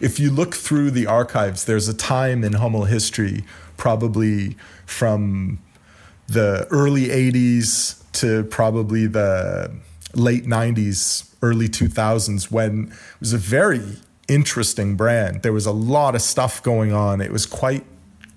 [0.00, 3.44] if you look through the archives, there's a time in Hummel history,
[3.76, 5.58] probably from
[6.26, 9.72] the early 80s to probably the
[10.14, 13.82] late 90s, early 2000s, when it was a very
[14.28, 15.42] interesting brand.
[15.42, 17.20] There was a lot of stuff going on.
[17.20, 17.84] It was quite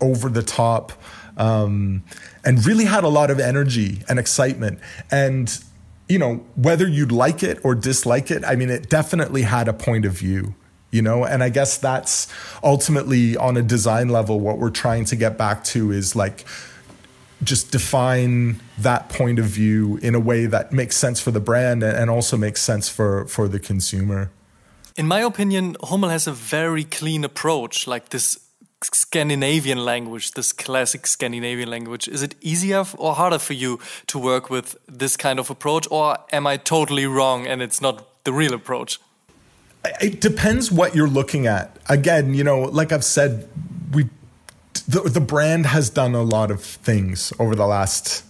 [0.01, 0.91] over the top
[1.37, 2.03] um,
[2.43, 4.79] and really had a lot of energy and excitement.
[5.11, 5.57] And,
[6.09, 9.73] you know, whether you'd like it or dislike it, I mean, it definitely had a
[9.73, 10.55] point of view
[10.93, 12.27] you know and i guess that's
[12.63, 16.45] ultimately on a design level what we're trying to get back to is like
[17.43, 21.83] just define that point of view in a way that makes sense for the brand
[21.83, 24.29] and also makes sense for for the consumer
[24.95, 28.39] in my opinion hummel has a very clean approach like this
[28.91, 32.09] Scandinavian language, this classic Scandinavian language.
[32.09, 36.17] Is it easier or harder for you to work with this kind of approach, or
[36.33, 38.99] am I totally wrong and it's not the real approach?
[40.01, 41.77] It depends what you're looking at.
[41.89, 43.49] Again, you know, like I've said,
[43.93, 44.09] we
[44.87, 48.23] the, the brand has done a lot of things over the last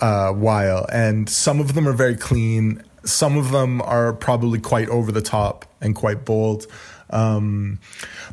[0.00, 2.82] uh, while, and some of them are very clean.
[3.04, 6.66] Some of them are probably quite over the top and quite bold.
[7.10, 7.78] Um,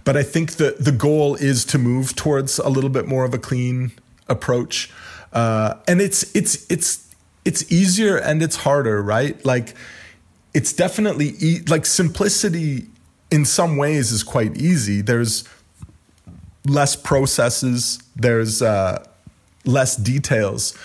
[0.03, 3.33] but I think that the goal is to move towards a little bit more of
[3.33, 3.91] a clean
[4.27, 4.91] approach,
[5.31, 7.07] uh, and it's it's it's
[7.45, 9.43] it's easier and it's harder, right?
[9.45, 9.75] Like
[10.53, 12.87] it's definitely e- like simplicity
[13.31, 15.01] in some ways is quite easy.
[15.01, 15.43] There's
[16.65, 19.03] less processes, there's uh,
[19.65, 20.77] less details.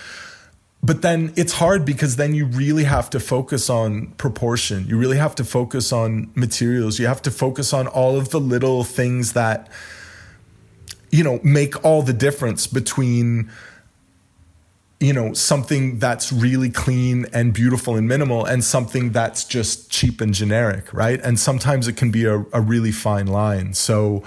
[0.81, 4.87] But then it's hard because then you really have to focus on proportion.
[4.87, 6.99] You really have to focus on materials.
[6.99, 9.69] You have to focus on all of the little things that,
[11.11, 13.51] you know, make all the difference between
[14.99, 20.21] you know something that's really clean and beautiful and minimal and something that's just cheap
[20.21, 24.23] and generic right and sometimes it can be a, a really fine line so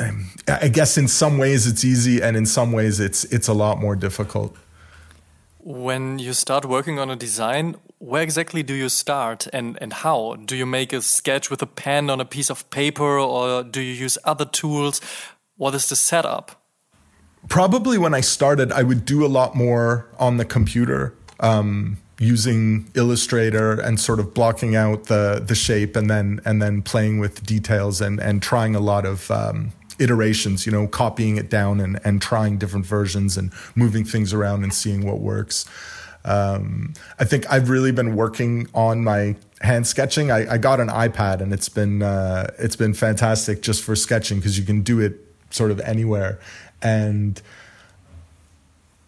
[0.00, 3.54] um, i guess in some ways it's easy and in some ways it's it's a
[3.54, 4.56] lot more difficult
[5.64, 10.34] when you start working on a design where exactly do you start and, and how?
[10.34, 13.80] Do you make a sketch with a pen on a piece of paper or do
[13.80, 15.00] you use other tools?
[15.56, 16.61] What is the setup?
[17.48, 21.14] Probably when I started, I would do a lot more on the computer.
[21.40, 26.80] Um, using Illustrator and sort of blocking out the the shape and then and then
[26.80, 31.50] playing with details and and trying a lot of um, iterations, you know, copying it
[31.50, 35.66] down and and trying different versions and moving things around and seeing what works.
[36.24, 40.30] Um, I think I've really been working on my hand sketching.
[40.30, 44.38] I, I got an iPad and it's been uh, it's been fantastic just for sketching
[44.38, 45.18] because you can do it
[45.50, 46.38] sort of anywhere
[46.82, 47.40] and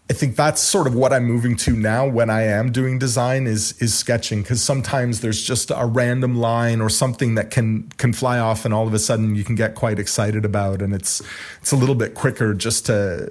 [0.07, 3.47] I think that's sort of what I'm moving to now when I am doing design
[3.47, 8.13] is is sketching because sometimes there's just a random line or something that can can
[8.13, 11.23] fly off and all of a sudden you can get quite excited about and it's
[11.59, 13.29] it's a little bit quicker just to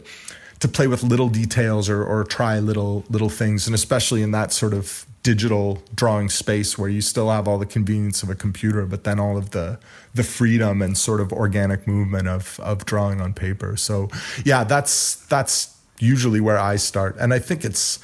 [0.65, 4.53] to play with little details or or try little little things and especially in that
[4.53, 8.85] sort of digital drawing space where you still have all the convenience of a computer
[8.87, 9.79] but then all of the
[10.15, 14.09] the freedom and sort of organic movement of of drawing on paper so
[14.45, 17.99] yeah that's that's usually where I start, and I think it's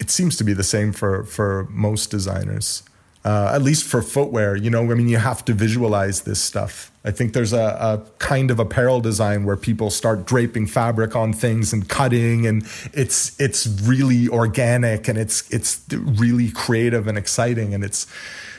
[0.00, 2.82] it seems to be the same for for most designers.
[3.24, 6.90] Uh, at least for footwear, you know, I mean, you have to visualize this stuff.
[7.04, 11.32] I think there's a, a, kind of apparel design where people start draping fabric on
[11.32, 17.74] things and cutting, and it's it's really organic and it's it's really creative and exciting,
[17.74, 18.08] and it's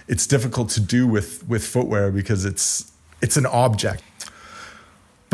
[0.08, 2.90] it's difficult to do with with footwear because it's
[3.22, 4.02] it's an object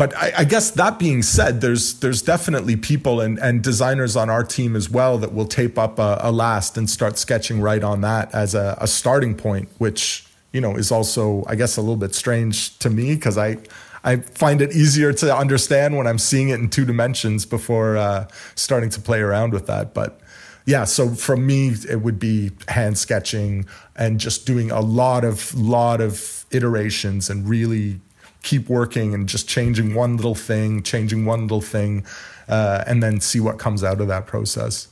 [0.00, 4.30] but I, I, guess that being said, there's there's definitely people and, and designers on
[4.30, 7.84] our team as well that will tape up a, a last and start sketching right
[7.84, 11.82] on that as a, a, starting point, which you know is also I guess a
[11.82, 13.58] little bit strange to me because I
[14.02, 18.26] I find it easier to understand when I'm seeing it in two dimensions before uh,
[18.54, 19.92] starting to play around with that.
[19.92, 20.18] But
[20.64, 25.54] yeah, so from me it would be hand sketching and just doing a lot of
[25.54, 28.00] lot of iterations and really
[28.42, 32.04] keep working and just changing one little thing, changing one little thing,
[32.48, 34.88] uh, and then see what comes out of that process.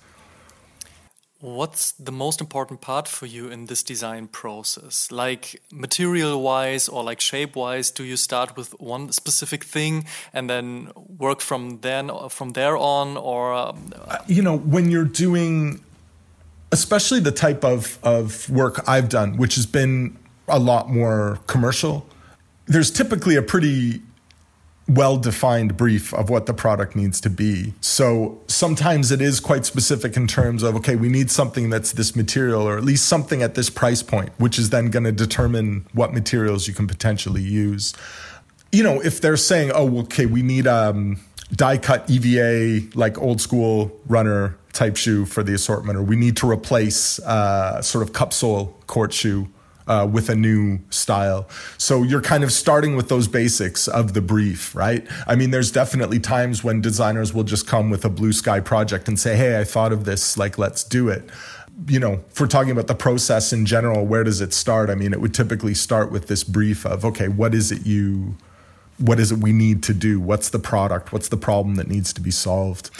[1.40, 5.12] What's the most important part for you in this design process?
[5.12, 10.50] Like material wise or like shape wise, do you start with one specific thing and
[10.50, 13.92] then work from then from there on, or um,
[14.26, 15.80] you know when you're doing,
[16.72, 22.04] especially the type of of work I've done, which has been a lot more commercial
[22.68, 24.02] there's typically a pretty
[24.88, 27.74] well defined brief of what the product needs to be.
[27.80, 32.16] So sometimes it is quite specific in terms of, okay, we need something that's this
[32.16, 35.86] material or at least something at this price point, which is then going to determine
[35.92, 37.92] what materials you can potentially use.
[38.72, 41.20] You know, if they're saying, oh, okay, we need um,
[41.52, 46.36] die cut EVA, like old school runner type shoe for the assortment, or we need
[46.38, 49.48] to replace uh, sort of cup sole court shoe
[49.88, 51.48] uh, with a new style.
[51.78, 55.06] So you're kind of starting with those basics of the brief, right?
[55.26, 59.08] I mean, there's definitely times when designers will just come with a blue sky project
[59.08, 61.28] and say, hey, I thought of this, like, let's do it
[61.86, 64.90] you know, if we're talking about the process in general, where does it start?
[64.90, 68.36] I mean, it would typically start with this brief of, okay, what is it you,
[68.98, 70.18] what is it we need to do?
[70.18, 71.12] What's the product?
[71.12, 72.90] What's the problem that needs to be solved?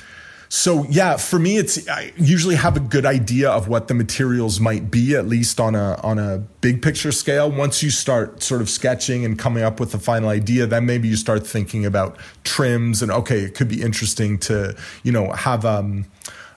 [0.48, 4.60] So yeah, for me, it's I usually have a good idea of what the materials
[4.60, 7.50] might be, at least on a on a big picture scale.
[7.50, 11.06] Once you start sort of sketching and coming up with a final idea, then maybe
[11.06, 15.66] you start thinking about trims and okay, it could be interesting to you know have
[15.66, 16.06] um,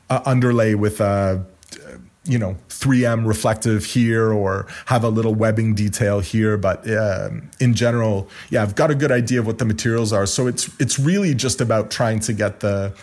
[0.10, 1.46] a underlay with a
[2.24, 6.56] you know 3M reflective here or have a little webbing detail here.
[6.56, 10.26] But uh, in general, yeah, I've got a good idea of what the materials are.
[10.26, 12.94] So it's it's really just about trying to get the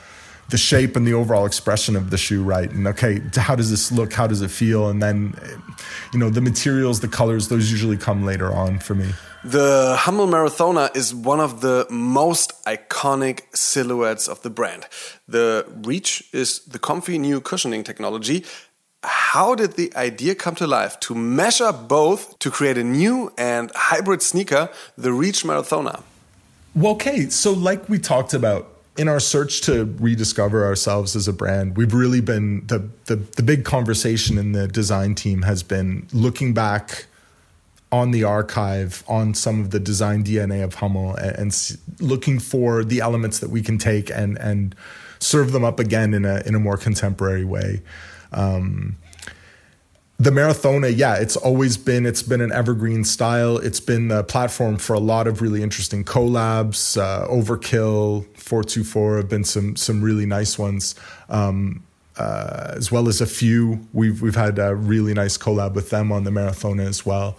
[0.50, 3.92] the shape and the overall expression of the shoe right and okay how does this
[3.92, 5.34] look how does it feel and then
[6.12, 9.08] you know the materials the colors those usually come later on for me
[9.44, 14.86] the Hummel Marathona is one of the most iconic silhouettes of the brand.
[15.28, 18.44] The Reach is the comfy new cushioning technology.
[19.04, 23.32] How did the idea come to life to mesh up both to create a new
[23.38, 26.02] and hybrid sneaker, the Reach Marathona?
[26.74, 31.32] Well, okay, so like we talked about, in our search to rediscover ourselves as a
[31.32, 36.06] brand, we've really been the, the the big conversation in the design team has been
[36.12, 37.06] looking back
[37.90, 42.84] on the archive, on some of the design DNA of Hummel, and, and looking for
[42.84, 44.74] the elements that we can take and and
[45.20, 47.80] serve them up again in a in a more contemporary way.
[48.32, 48.96] Um,
[50.20, 53.56] the Marathona, yeah, it's always been it's been an evergreen style.
[53.58, 57.00] It's been the platform for a lot of really interesting collabs.
[57.00, 60.96] Uh, Overkill, four two four have been some some really nice ones.
[61.28, 61.84] Um,
[62.16, 63.86] uh, as well as a few.
[63.92, 67.36] We've we've had a really nice collab with them on the Marathona as well.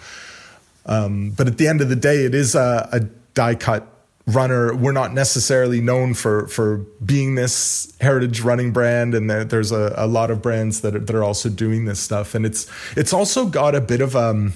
[0.86, 3.02] Um, but at the end of the day, it is a, a
[3.34, 3.86] die cut
[4.34, 4.76] runner.
[4.76, 9.94] We're not necessarily known for for being this heritage running brand, and there, there's a,
[9.98, 12.36] a lot of brands that are, that are also doing this stuff.
[12.36, 14.54] And it's it's also got a bit of um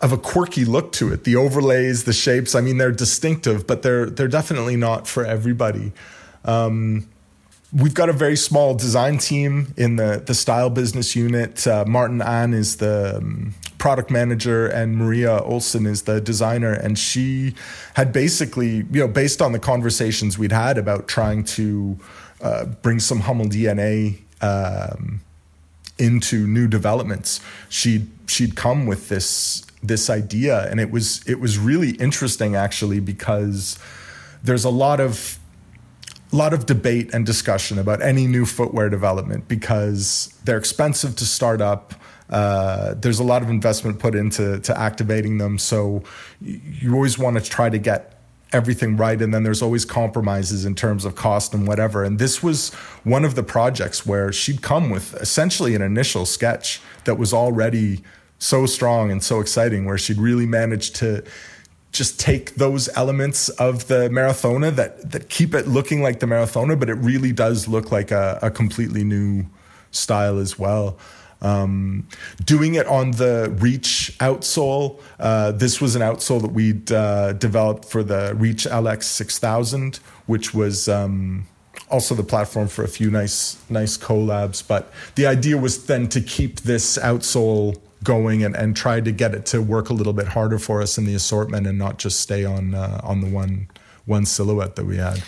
[0.00, 1.24] of a quirky look to it.
[1.24, 2.54] The overlays, the shapes.
[2.54, 5.92] I mean, they're distinctive, but they're they're definitely not for everybody.
[6.44, 7.08] Um,
[7.72, 11.66] we've got a very small design team in the the style business unit.
[11.66, 16.72] Uh, Martin Ann is the um, product manager, and Maria Olson is the designer.
[16.72, 17.54] And she
[17.94, 21.98] had basically, you know, based on the conversations we'd had about trying to
[22.40, 24.18] uh, bring some Hummel DNA.
[24.40, 25.20] Um,
[25.98, 31.58] into new developments she'd she'd come with this this idea and it was it was
[31.58, 33.78] really interesting actually because
[34.42, 35.38] there's a lot of
[36.32, 41.26] a lot of debate and discussion about any new footwear development because they're expensive to
[41.26, 41.94] start up.
[42.30, 46.02] Uh, there's a lot of investment put into to activating them, so
[46.40, 48.18] you always want to try to get
[48.52, 52.04] everything right, and then there's always compromises in terms of cost and whatever.
[52.04, 52.72] And this was
[53.04, 58.02] one of the projects where she'd come with essentially an initial sketch that was already
[58.38, 61.22] so strong and so exciting, where she'd really managed to
[61.92, 66.78] just take those elements of the Marathona that that keep it looking like the Marathona,
[66.78, 69.44] but it really does look like a, a completely new
[69.90, 70.98] style as well.
[71.42, 72.06] Um,
[72.44, 75.00] doing it on the Reach outsole.
[75.18, 80.54] Uh, this was an outsole that we'd uh, developed for the Reach LX 6000, which
[80.54, 81.46] was um,
[81.90, 84.66] also the platform for a few nice nice collabs.
[84.66, 89.34] But the idea was then to keep this outsole going and, and try to get
[89.34, 92.20] it to work a little bit harder for us in the assortment and not just
[92.20, 93.68] stay on uh, on the one
[94.04, 95.22] one silhouette that we had.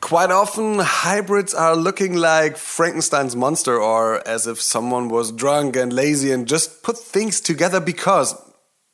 [0.00, 5.94] Quite often, hybrids are looking like Frankenstein's monster, or as if someone was drunk and
[5.94, 8.34] lazy and just put things together because,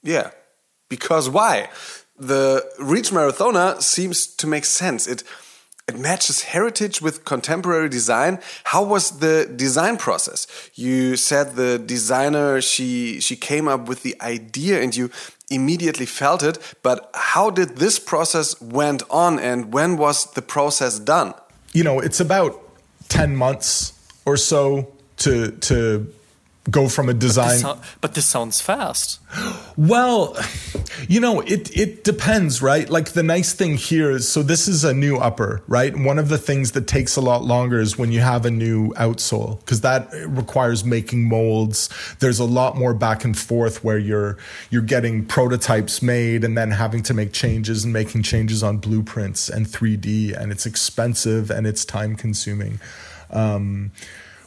[0.05, 0.31] yeah,
[0.89, 1.69] because why?
[2.17, 5.09] The Reach Marathona seems to make sense.
[5.09, 5.25] It
[5.89, 8.39] it matches heritage with contemporary design.
[8.65, 10.47] How was the design process?
[10.75, 15.11] You said the designer she she came up with the idea and you
[15.51, 20.99] immediately felt it, but how did this process went on and when was the process
[21.01, 21.35] done?
[21.73, 22.61] You know, it's about
[23.09, 23.93] 10 months
[24.25, 26.13] or so to to
[26.71, 27.63] go from a design.
[27.63, 29.21] But this, but this, sounds fast.
[29.77, 30.37] Well,
[31.09, 32.89] you know, it it depends, right?
[32.89, 35.97] Like the nice thing here is so this is a new upper, right?
[35.97, 38.91] One of the things that takes a lot longer is when you have a new
[38.95, 41.89] outsole because that requires making molds.
[42.19, 44.37] There's a lot more back and forth where you're
[44.71, 49.49] you're getting prototypes made and then having to make changes and making changes on blueprints
[49.49, 52.81] and 3D and it's expensive and it's time consuming.
[53.31, 53.93] Um,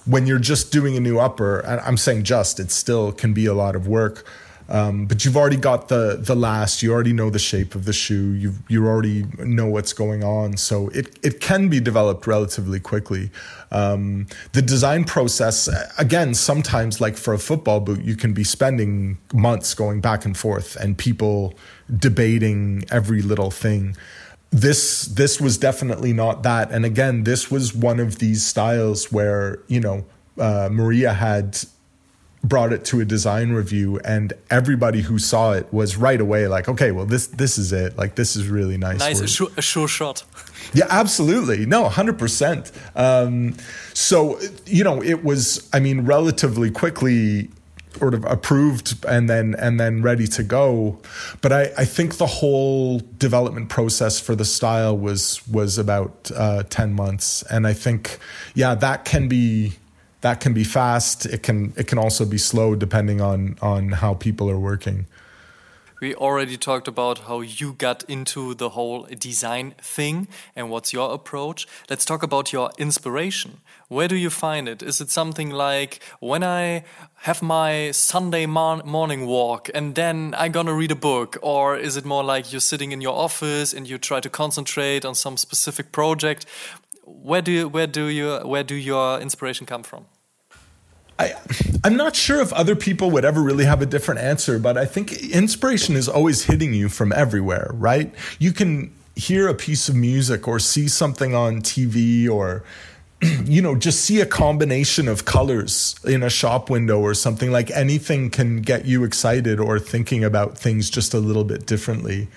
[0.05, 3.53] when you're just doing a new upper, I'm saying just, it still can be a
[3.53, 4.25] lot of work.
[4.69, 6.81] Um, but you've already got the the last.
[6.81, 8.31] You already know the shape of the shoe.
[8.31, 10.55] You you already know what's going on.
[10.57, 13.29] So it it can be developed relatively quickly.
[13.71, 19.17] Um, the design process, again, sometimes like for a football boot, you can be spending
[19.33, 21.55] months going back and forth, and people
[21.97, 23.97] debating every little thing
[24.53, 26.71] this this was definitely not that.
[26.71, 30.05] And again this was one of these styles where you know
[30.37, 31.57] uh, maria had
[32.43, 36.67] brought it to a design review and everybody who saw it was right away like
[36.67, 37.97] okay well this this is it.
[37.97, 40.23] Like this is really nice nice a sure, a sure shot.
[40.73, 41.65] Yeah absolutely.
[41.65, 43.55] No 100% um,
[43.93, 47.49] so you know it was i mean relatively quickly
[47.97, 50.99] sort of approved and then and then ready to go.
[51.41, 56.63] But I, I think the whole development process for the style was was about uh,
[56.63, 58.19] ten months, and I think
[58.55, 59.73] yeah that can be
[60.21, 61.25] that can be fast.
[61.25, 65.05] It can it can also be slow depending on on how people are working.
[66.03, 71.13] We already talked about how you got into the whole design thing and what's your
[71.13, 71.65] approach.
[71.89, 73.61] Let's talk about your inspiration.
[73.87, 74.83] Where do you find it?
[74.83, 76.83] Is it something like when I
[77.19, 81.37] have my Sunday morning walk and then I'm gonna read a book?
[81.41, 85.05] Or is it more like you're sitting in your office and you try to concentrate
[85.05, 86.45] on some specific project?
[87.05, 90.07] Where do you, where do you, where do your inspiration come from?
[91.19, 91.33] I,
[91.83, 94.85] I'm not sure if other people would ever really have a different answer, but I
[94.85, 98.13] think inspiration is always hitting you from everywhere, right?
[98.39, 102.63] You can hear a piece of music or see something on TV or
[103.45, 107.69] you know just see a combination of colors in a shop window or something like
[107.71, 112.27] anything can get you excited or thinking about things just a little bit differently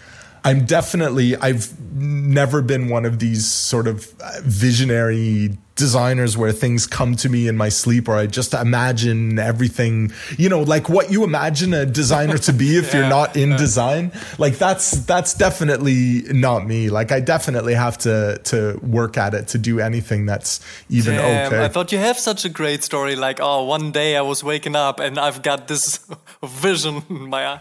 [0.47, 6.87] I'm definitely I've never been one of these sort of uh, visionary designers where things
[6.87, 11.11] come to me in my sleep or I just imagine everything, you know, like what
[11.11, 13.57] you imagine a designer to be if yeah, you're not in yeah.
[13.57, 14.13] design.
[14.39, 16.91] Like that's that's definitely not me.
[16.91, 21.53] Like I definitely have to to work at it to do anything that's even Damn,
[21.53, 21.65] okay.
[21.65, 24.77] I thought you have such a great story like oh one day I was waking
[24.77, 26.07] up and I've got this
[26.45, 27.61] vision in my eye.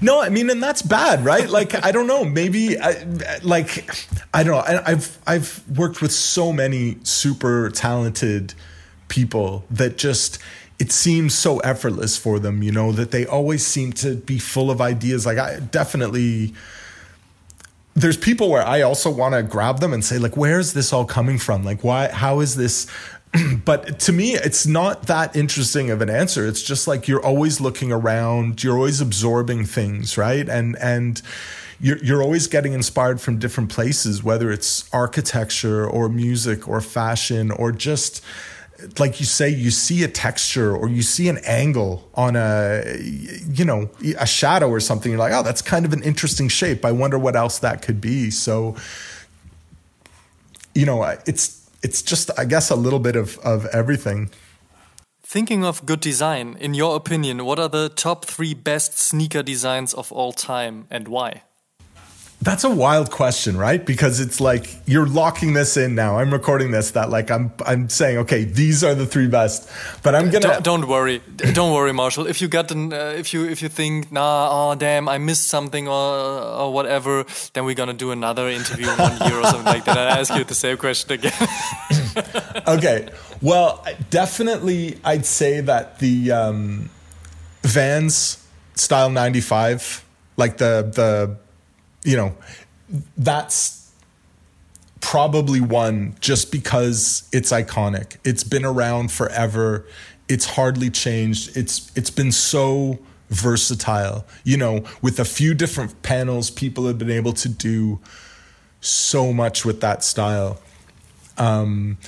[0.00, 1.48] No, I mean, and that's bad, right?
[1.48, 2.24] Like, I don't know.
[2.24, 3.04] Maybe, I,
[3.42, 3.84] like,
[4.32, 4.80] I don't know.
[4.86, 8.54] I've I've worked with so many super talented
[9.08, 10.38] people that just
[10.78, 12.62] it seems so effortless for them.
[12.62, 15.26] You know that they always seem to be full of ideas.
[15.26, 16.54] Like, I definitely.
[17.96, 20.92] There's people where I also want to grab them and say, like, where is this
[20.92, 21.64] all coming from?
[21.64, 22.08] Like, why?
[22.10, 22.88] How is this?
[23.64, 26.46] but to me, it's not that interesting of an answer.
[26.46, 30.48] It's just like you're always looking around, you're always absorbing things, right?
[30.48, 31.20] And and
[31.80, 37.50] you're you're always getting inspired from different places, whether it's architecture or music or fashion
[37.50, 38.24] or just
[38.98, 43.64] like you say, you see a texture or you see an angle on a, you
[43.64, 45.12] know, a shadow or something.
[45.12, 46.84] You're like, oh, that's kind of an interesting shape.
[46.84, 48.30] I wonder what else that could be.
[48.30, 48.76] So,
[50.74, 54.30] you know, it's it's just, I guess, a little bit of, of everything.
[55.22, 59.92] Thinking of good design, in your opinion, what are the top three best sneaker designs
[59.92, 61.42] of all time and why?
[62.44, 63.82] That's a wild question, right?
[63.84, 66.18] Because it's like you're locking this in now.
[66.18, 69.66] I'm recording this that like I'm I'm saying okay, these are the three best.
[70.02, 71.22] But I'm gonna don't, don't worry,
[71.54, 72.26] don't worry, Marshall.
[72.26, 75.48] If you got an uh, if you if you think nah, oh damn, I missed
[75.48, 76.12] something or
[76.60, 77.24] or whatever,
[77.54, 79.96] then we're gonna do another interview in one year or something like that.
[79.96, 81.48] I ask you the same question again.
[82.68, 83.08] okay,
[83.40, 86.90] well, definitely, I'd say that the um,
[87.62, 90.04] Vans Style '95,
[90.36, 91.38] like the the
[92.04, 92.36] you know,
[93.16, 93.90] that's
[95.00, 98.16] probably one just because it's iconic.
[98.24, 99.86] It's been around forever.
[100.28, 101.56] It's hardly changed.
[101.56, 102.98] It's it's been so
[103.30, 104.24] versatile.
[104.44, 108.00] You know, with a few different panels, people have been able to do
[108.80, 110.60] so much with that style.
[111.36, 111.98] Um,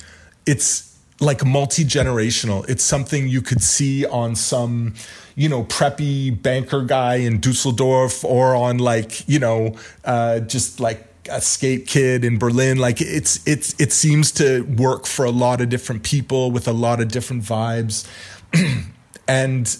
[0.45, 2.67] it's like multi generational.
[2.69, 4.93] It's something you could see on some
[5.37, 11.07] you know, preppy banker guy in Dusseldorf or on like, you know, uh, just like
[11.29, 12.79] a skate kid in Berlin.
[12.79, 16.73] Like it's it's it seems to work for a lot of different people with a
[16.73, 18.07] lot of different vibes.
[19.27, 19.77] and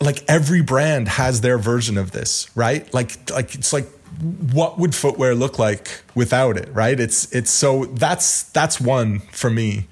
[0.00, 2.92] like every brand has their version of this, right?
[2.92, 3.86] Like like it's like
[4.20, 6.98] what would footwear look like without it, right?
[6.98, 9.88] It's it's so that's that's one for me.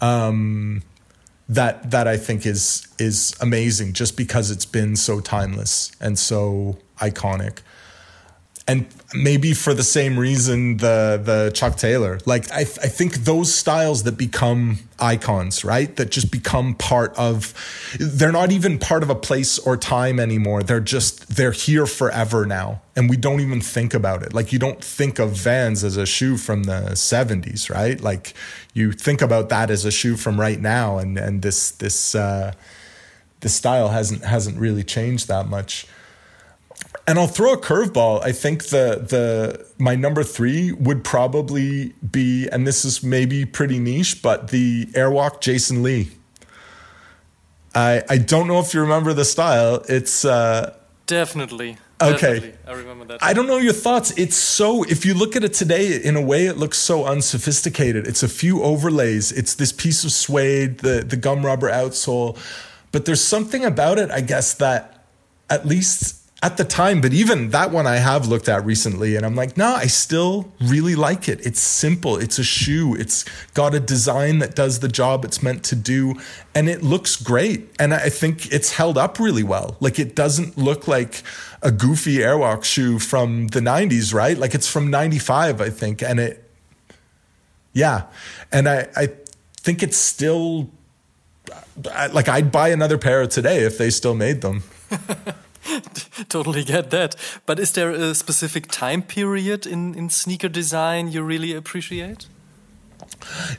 [0.00, 0.82] Um
[1.48, 6.78] that that I think is is amazing just because it's been so timeless and so
[6.98, 7.58] iconic.
[8.68, 12.18] And maybe for the same reason the the Chuck Taylor.
[12.26, 15.94] Like I I think those styles that become icons, right?
[15.96, 17.54] That just become part of
[17.98, 20.62] they're not even part of a place or time anymore.
[20.62, 22.82] They're just they're here forever now.
[22.96, 24.32] And we don't even think about it.
[24.34, 28.00] Like you don't think of Vans as a shoe from the 70s, right?
[28.00, 28.34] Like
[28.74, 32.52] you think about that as a shoe from right now and and this this uh
[33.40, 35.86] this style hasn't hasn't really changed that much.
[37.08, 38.22] And I'll throw a curveball.
[38.24, 43.78] I think the the my number three would probably be, and this is maybe pretty
[43.78, 46.10] niche, but the Airwalk Jason Lee.
[47.76, 49.84] I I don't know if you remember the style.
[49.88, 50.74] It's uh,
[51.06, 52.40] definitely okay.
[52.40, 52.54] Definitely.
[52.66, 53.22] I remember that.
[53.22, 54.12] I don't know your thoughts.
[54.16, 58.08] It's so if you look at it today, in a way, it looks so unsophisticated.
[58.08, 59.30] It's a few overlays.
[59.30, 62.36] It's this piece of suede, the the gum rubber outsole,
[62.90, 65.04] but there's something about it, I guess, that
[65.48, 69.24] at least at the time, but even that one I have looked at recently and
[69.24, 71.44] I'm like, nah, I still really like it.
[71.46, 72.18] It's simple.
[72.18, 72.94] It's a shoe.
[72.94, 73.24] It's
[73.54, 76.14] got a design that does the job it's meant to do
[76.54, 77.70] and it looks great.
[77.78, 79.78] And I think it's held up really well.
[79.80, 81.22] Like it doesn't look like
[81.62, 84.36] a goofy Airwalk shoe from the 90s, right?
[84.36, 86.02] Like it's from 95, I think.
[86.02, 86.50] And it,
[87.72, 88.04] yeah.
[88.52, 89.08] And I, I
[89.56, 90.68] think it's still,
[92.12, 94.64] like I'd buy another pair today if they still made them.
[96.28, 97.16] totally get that.
[97.46, 102.26] But is there a specific time period in, in sneaker design you really appreciate?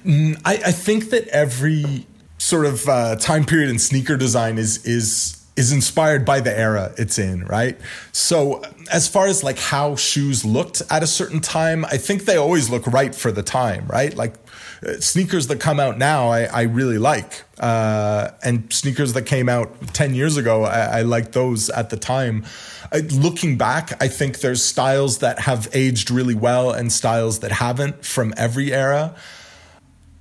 [0.05, 4.85] Mm, I, I think that every sort of uh, time period in sneaker design is
[4.85, 7.77] is is inspired by the era it's in, right?
[8.11, 12.37] So as far as like how shoes looked at a certain time, I think they
[12.37, 14.13] always look right for the time, right?
[14.13, 14.35] Like
[14.99, 19.93] sneakers that come out now, I, I really like, uh, and sneakers that came out
[19.93, 22.45] ten years ago, I, I like those at the time.
[22.91, 27.51] I, looking back, I think there's styles that have aged really well and styles that
[27.51, 29.15] haven't from every era.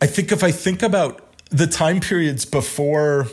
[0.01, 3.29] I think if I think about the time periods before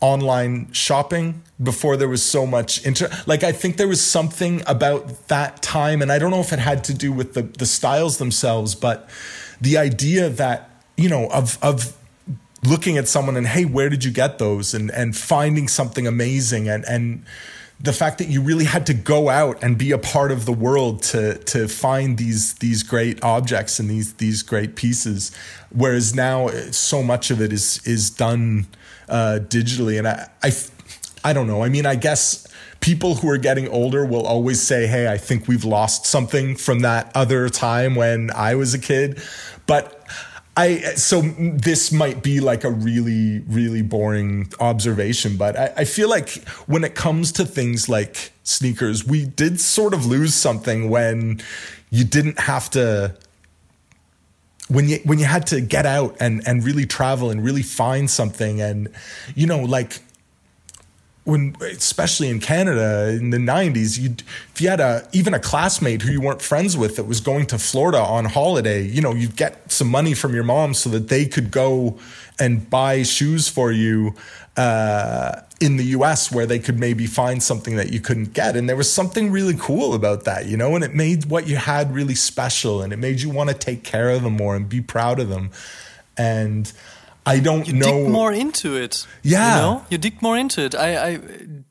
[0.00, 5.28] online shopping before there was so much inter like i think there was something about
[5.28, 8.16] that time and i don't know if it had to do with the the styles
[8.16, 9.10] themselves but
[9.60, 11.96] the idea that you know of of
[12.64, 16.68] looking at someone and hey where did you get those and and finding something amazing
[16.68, 17.24] and and
[17.82, 20.52] the fact that you really had to go out and be a part of the
[20.52, 25.34] world to to find these these great objects and these these great pieces
[25.70, 28.66] whereas now so much of it is is done
[29.10, 29.98] uh, digitally.
[29.98, 30.52] And I, I,
[31.24, 31.62] I don't know.
[31.62, 32.46] I mean, I guess
[32.80, 36.80] people who are getting older will always say, "Hey, I think we've lost something from
[36.80, 39.20] that other time when I was a kid,"
[39.70, 39.96] but.
[40.56, 46.08] I so this might be like a really really boring observation, but I, I, feel
[46.10, 51.40] like when it comes to things like sneakers, we did sort of lose something when
[51.90, 53.14] you didn't have to
[54.70, 58.08] when you when you had to get out and and really travel and really find
[58.08, 58.88] something and
[59.34, 60.00] you know like
[61.24, 64.14] when especially in Canada in the 90s you
[64.54, 67.46] if you had a even a classmate who you weren't friends with that was going
[67.46, 71.08] to Florida on holiday you know you'd get some money from your mom so that
[71.08, 71.98] they could go
[72.38, 74.14] and buy shoes for you
[74.56, 78.56] uh, in the US where they could maybe find something that you couldn't get.
[78.56, 81.56] And there was something really cool about that, you know, and it made what you
[81.56, 84.68] had really special and it made you want to take care of them more and
[84.68, 85.50] be proud of them.
[86.16, 86.72] And
[87.26, 87.86] I don't you know.
[87.86, 89.06] dig more into it.
[89.22, 89.54] Yeah.
[89.54, 90.74] You know, you dig more into it.
[90.74, 91.20] I, I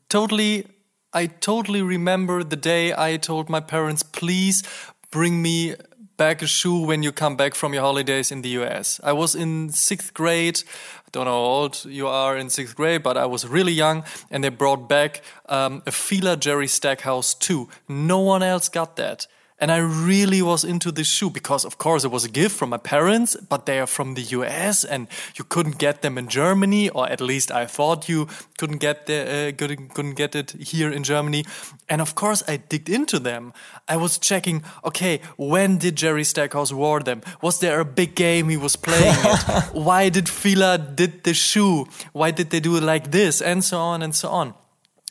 [0.08, 0.66] totally,
[1.12, 4.62] I totally remember the day I told my parents, please
[5.10, 5.74] bring me
[6.16, 9.00] back a shoe when you come back from your holidays in the US.
[9.02, 10.62] I was in sixth grade.
[10.98, 14.04] I don't know how old you are in sixth grade, but I was really young,
[14.30, 17.68] and they brought back um, a Fila Jerry Stackhouse too.
[17.88, 19.26] No one else got that.
[19.60, 22.70] And I really was into this shoe because, of course, it was a gift from
[22.70, 25.06] my parents, but they are from the US and
[25.36, 29.20] you couldn't get them in Germany, or at least I thought you couldn't get the,
[29.20, 31.44] uh, couldn't, couldn't get it here in Germany.
[31.90, 33.52] And of course, I digged into them.
[33.86, 37.20] I was checking, okay, when did Jerry Stackhouse wear them?
[37.42, 39.64] Was there a big game he was playing it?
[39.72, 41.86] Why did Fila did the shoe?
[42.12, 43.42] Why did they do it like this?
[43.42, 44.54] And so on and so on.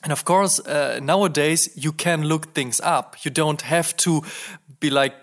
[0.03, 3.17] And of course, uh, nowadays you can look things up.
[3.23, 4.23] You don't have to
[4.79, 5.13] be like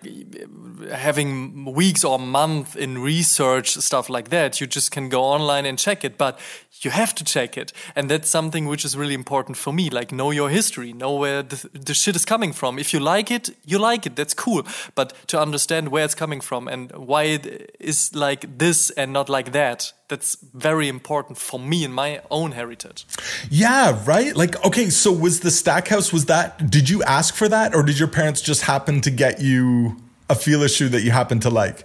[0.91, 4.61] having weeks or months in research stuff like that.
[4.61, 6.39] You just can go online and check it, but
[6.83, 7.73] you have to check it.
[7.95, 9.89] And that's something which is really important for me.
[9.89, 12.79] Like know your history, know where the, the shit is coming from.
[12.79, 14.15] If you like it, you like it.
[14.15, 14.67] That's cool.
[14.95, 19.29] But to understand where it's coming from and why it is like this and not
[19.29, 23.07] like that, that's very important for me in my own heritage.
[23.51, 24.37] Yeah, right?
[24.37, 27.99] Like, okay, so was the Stackhouse, was that, did you ask for that or did
[27.99, 29.97] your parents just happen to get you
[30.29, 31.85] a Fila shoe that you happen to like?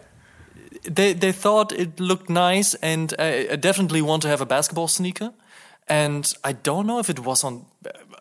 [0.83, 5.33] They, they thought it looked nice and I definitely want to have a basketball sneaker.
[5.87, 7.65] And I don't know if it was on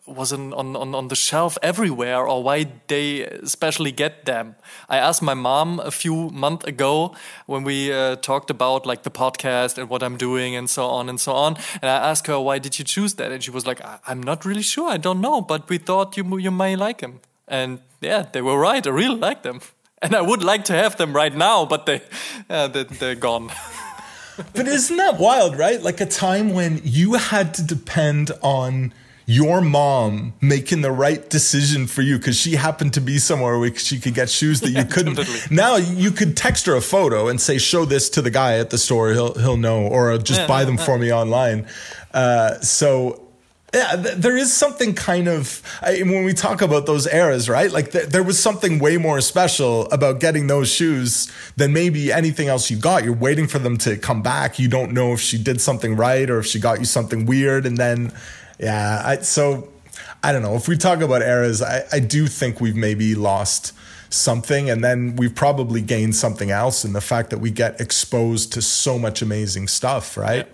[0.05, 4.55] was on, on, on the shelf everywhere or why they especially get them.
[4.89, 9.11] I asked my mom a few months ago when we uh, talked about like the
[9.11, 11.55] podcast and what I'm doing and so on and so on.
[11.81, 13.31] And I asked her, why did you choose that?
[13.31, 14.89] And she was like, I'm not really sure.
[14.89, 17.19] I don't know, but we thought you, you may like them.
[17.47, 18.85] And yeah, they were right.
[18.85, 19.61] I really like them.
[20.01, 22.01] And I would like to have them right now, but they,
[22.49, 23.51] uh, they they're gone.
[24.53, 25.79] but isn't that wild, right?
[25.79, 28.93] Like a time when you had to depend on
[29.31, 33.73] your mom making the right decision for you because she happened to be somewhere where
[33.75, 35.15] she could get shoes that you couldn't.
[35.15, 35.39] Totally.
[35.49, 38.69] Now you could text her a photo and say, "Show this to the guy at
[38.71, 39.11] the store.
[39.11, 41.65] He'll he'll know," or just yeah, buy them for me online.
[42.13, 43.21] Uh, so
[43.73, 47.71] yeah, th- there is something kind of I, when we talk about those eras, right?
[47.71, 52.49] Like th- there was something way more special about getting those shoes than maybe anything
[52.49, 53.05] else you got.
[53.05, 54.59] You're waiting for them to come back.
[54.59, 57.65] You don't know if she did something right or if she got you something weird,
[57.65, 58.11] and then
[58.61, 59.69] yeah, I, so
[60.23, 60.55] I don't know.
[60.55, 63.73] If we talk about eras, I, I do think we've maybe lost
[64.09, 68.53] something and then we've probably gained something else in the fact that we get exposed
[68.53, 70.47] to so much amazing stuff, right?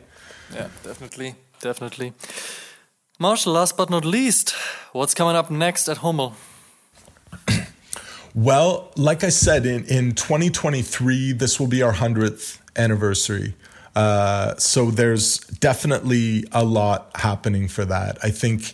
[0.51, 1.35] Yeah, yeah definitely.
[1.59, 2.13] Definitely.
[3.19, 4.51] Marshall, last but not least,
[4.91, 6.35] what's coming up next at Hummel?
[8.35, 13.55] well, like I said, in, in 2023, this will be our 100th anniversary.
[13.97, 18.15] Uh, so there's definitely a lot happening for that.
[18.21, 18.73] I think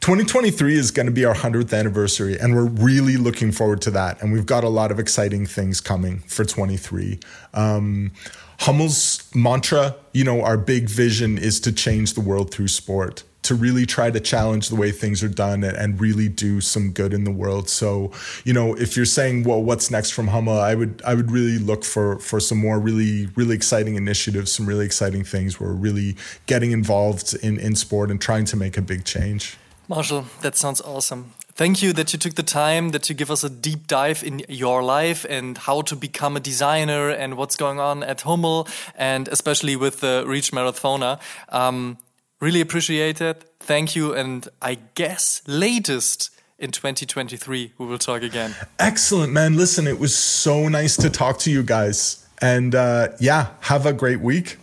[0.00, 4.22] 2023 is going to be our 100th anniversary, and we're really looking forward to that.
[4.22, 7.20] And we've got a lot of exciting things coming for 23.
[7.52, 8.12] Um,
[8.60, 13.54] Hummel's mantra, you know, our big vision is to change the world through sport to
[13.54, 17.24] really try to challenge the way things are done and, really do some good in
[17.24, 17.70] the world.
[17.70, 18.12] So,
[18.44, 21.58] you know, if you're saying, well, what's next from Hummel, I would I would really
[21.58, 25.76] look for for some more really really exciting initiatives, some really exciting things where we're
[25.88, 26.16] really
[26.46, 29.56] getting involved in in sport and trying to make a big change.
[29.88, 31.32] Marshall, that sounds awesome.
[31.56, 34.42] Thank you that you took the time, that you give us a deep dive in
[34.46, 39.26] your life and how to become a designer and what's going on at Hummel and
[39.28, 41.18] especially with the Reach Marathona.
[41.48, 41.96] Um,
[42.40, 43.44] really appreciate it.
[43.60, 44.14] Thank you.
[44.14, 48.54] And I guess latest in 2023, we will talk again.
[48.78, 49.56] Excellent, man.
[49.56, 52.26] Listen, it was so nice to talk to you guys.
[52.40, 54.56] And uh, yeah, have a great week.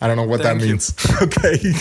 [0.00, 0.94] I don't know what Thank that means.
[1.22, 1.74] okay.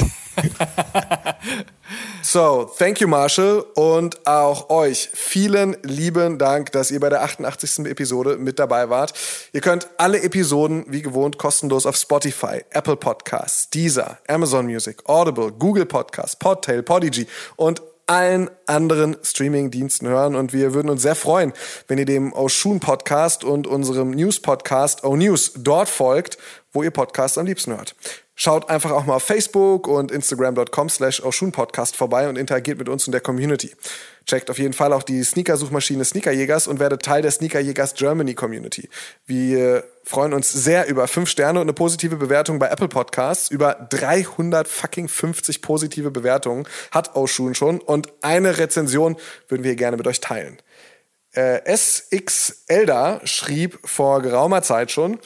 [2.22, 3.66] So, thank you, Marshall.
[3.76, 7.86] Und auch euch vielen lieben Dank, dass ihr bei der 88.
[7.88, 9.14] Episode mit dabei wart.
[9.54, 15.52] Ihr könnt alle Episoden wie gewohnt kostenlos auf Spotify, Apple Podcasts, Deezer, Amazon Music, Audible,
[15.52, 17.26] Google Podcasts, Podtail, Podigy
[17.56, 20.36] und allen anderen Streaming-Diensten hören.
[20.36, 21.54] Und wir würden uns sehr freuen,
[21.88, 26.38] wenn ihr dem Oshun Podcast und unserem News-Podcast O News dort folgt,
[26.74, 27.95] wo ihr Podcasts am liebsten hört.
[28.42, 31.22] Schaut einfach auch mal auf Facebook und Instagram.com slash
[31.52, 33.76] Podcast vorbei und interagiert mit uns in der Community.
[34.26, 38.88] Checkt auf jeden Fall auch die Sneaker-Suchmaschine Sneakerjägers und werdet Teil der Sneakerjägers Germany Community.
[39.26, 43.52] Wir freuen uns sehr über fünf Sterne und eine positive Bewertung bei Apple Podcasts.
[43.52, 49.18] Über 350 positive Bewertungen hat Oshun schon und eine Rezension
[49.50, 50.60] würden wir gerne mit euch teilen.
[51.34, 55.20] Äh, SX Elda schrieb vor geraumer Zeit schon,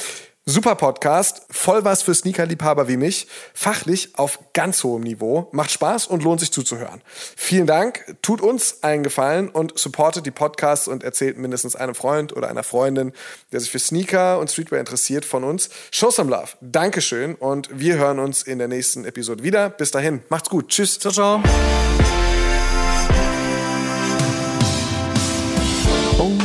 [0.46, 6.08] Super Podcast, voll was für Sneaker-Liebhaber wie mich, fachlich auf ganz hohem Niveau, macht Spaß
[6.08, 7.02] und lohnt sich zuzuhören.
[7.38, 12.36] Vielen Dank, tut uns einen Gefallen und supportet die Podcasts und erzählt mindestens einem Freund
[12.36, 13.14] oder einer Freundin,
[13.54, 15.70] der sich für Sneaker und Streetwear interessiert, von uns.
[15.92, 16.50] Show some love.
[16.60, 19.70] Dankeschön und wir hören uns in der nächsten Episode wieder.
[19.70, 20.68] Bis dahin, macht's gut.
[20.68, 21.00] Tschüss.
[21.00, 21.44] Ciao, ciao.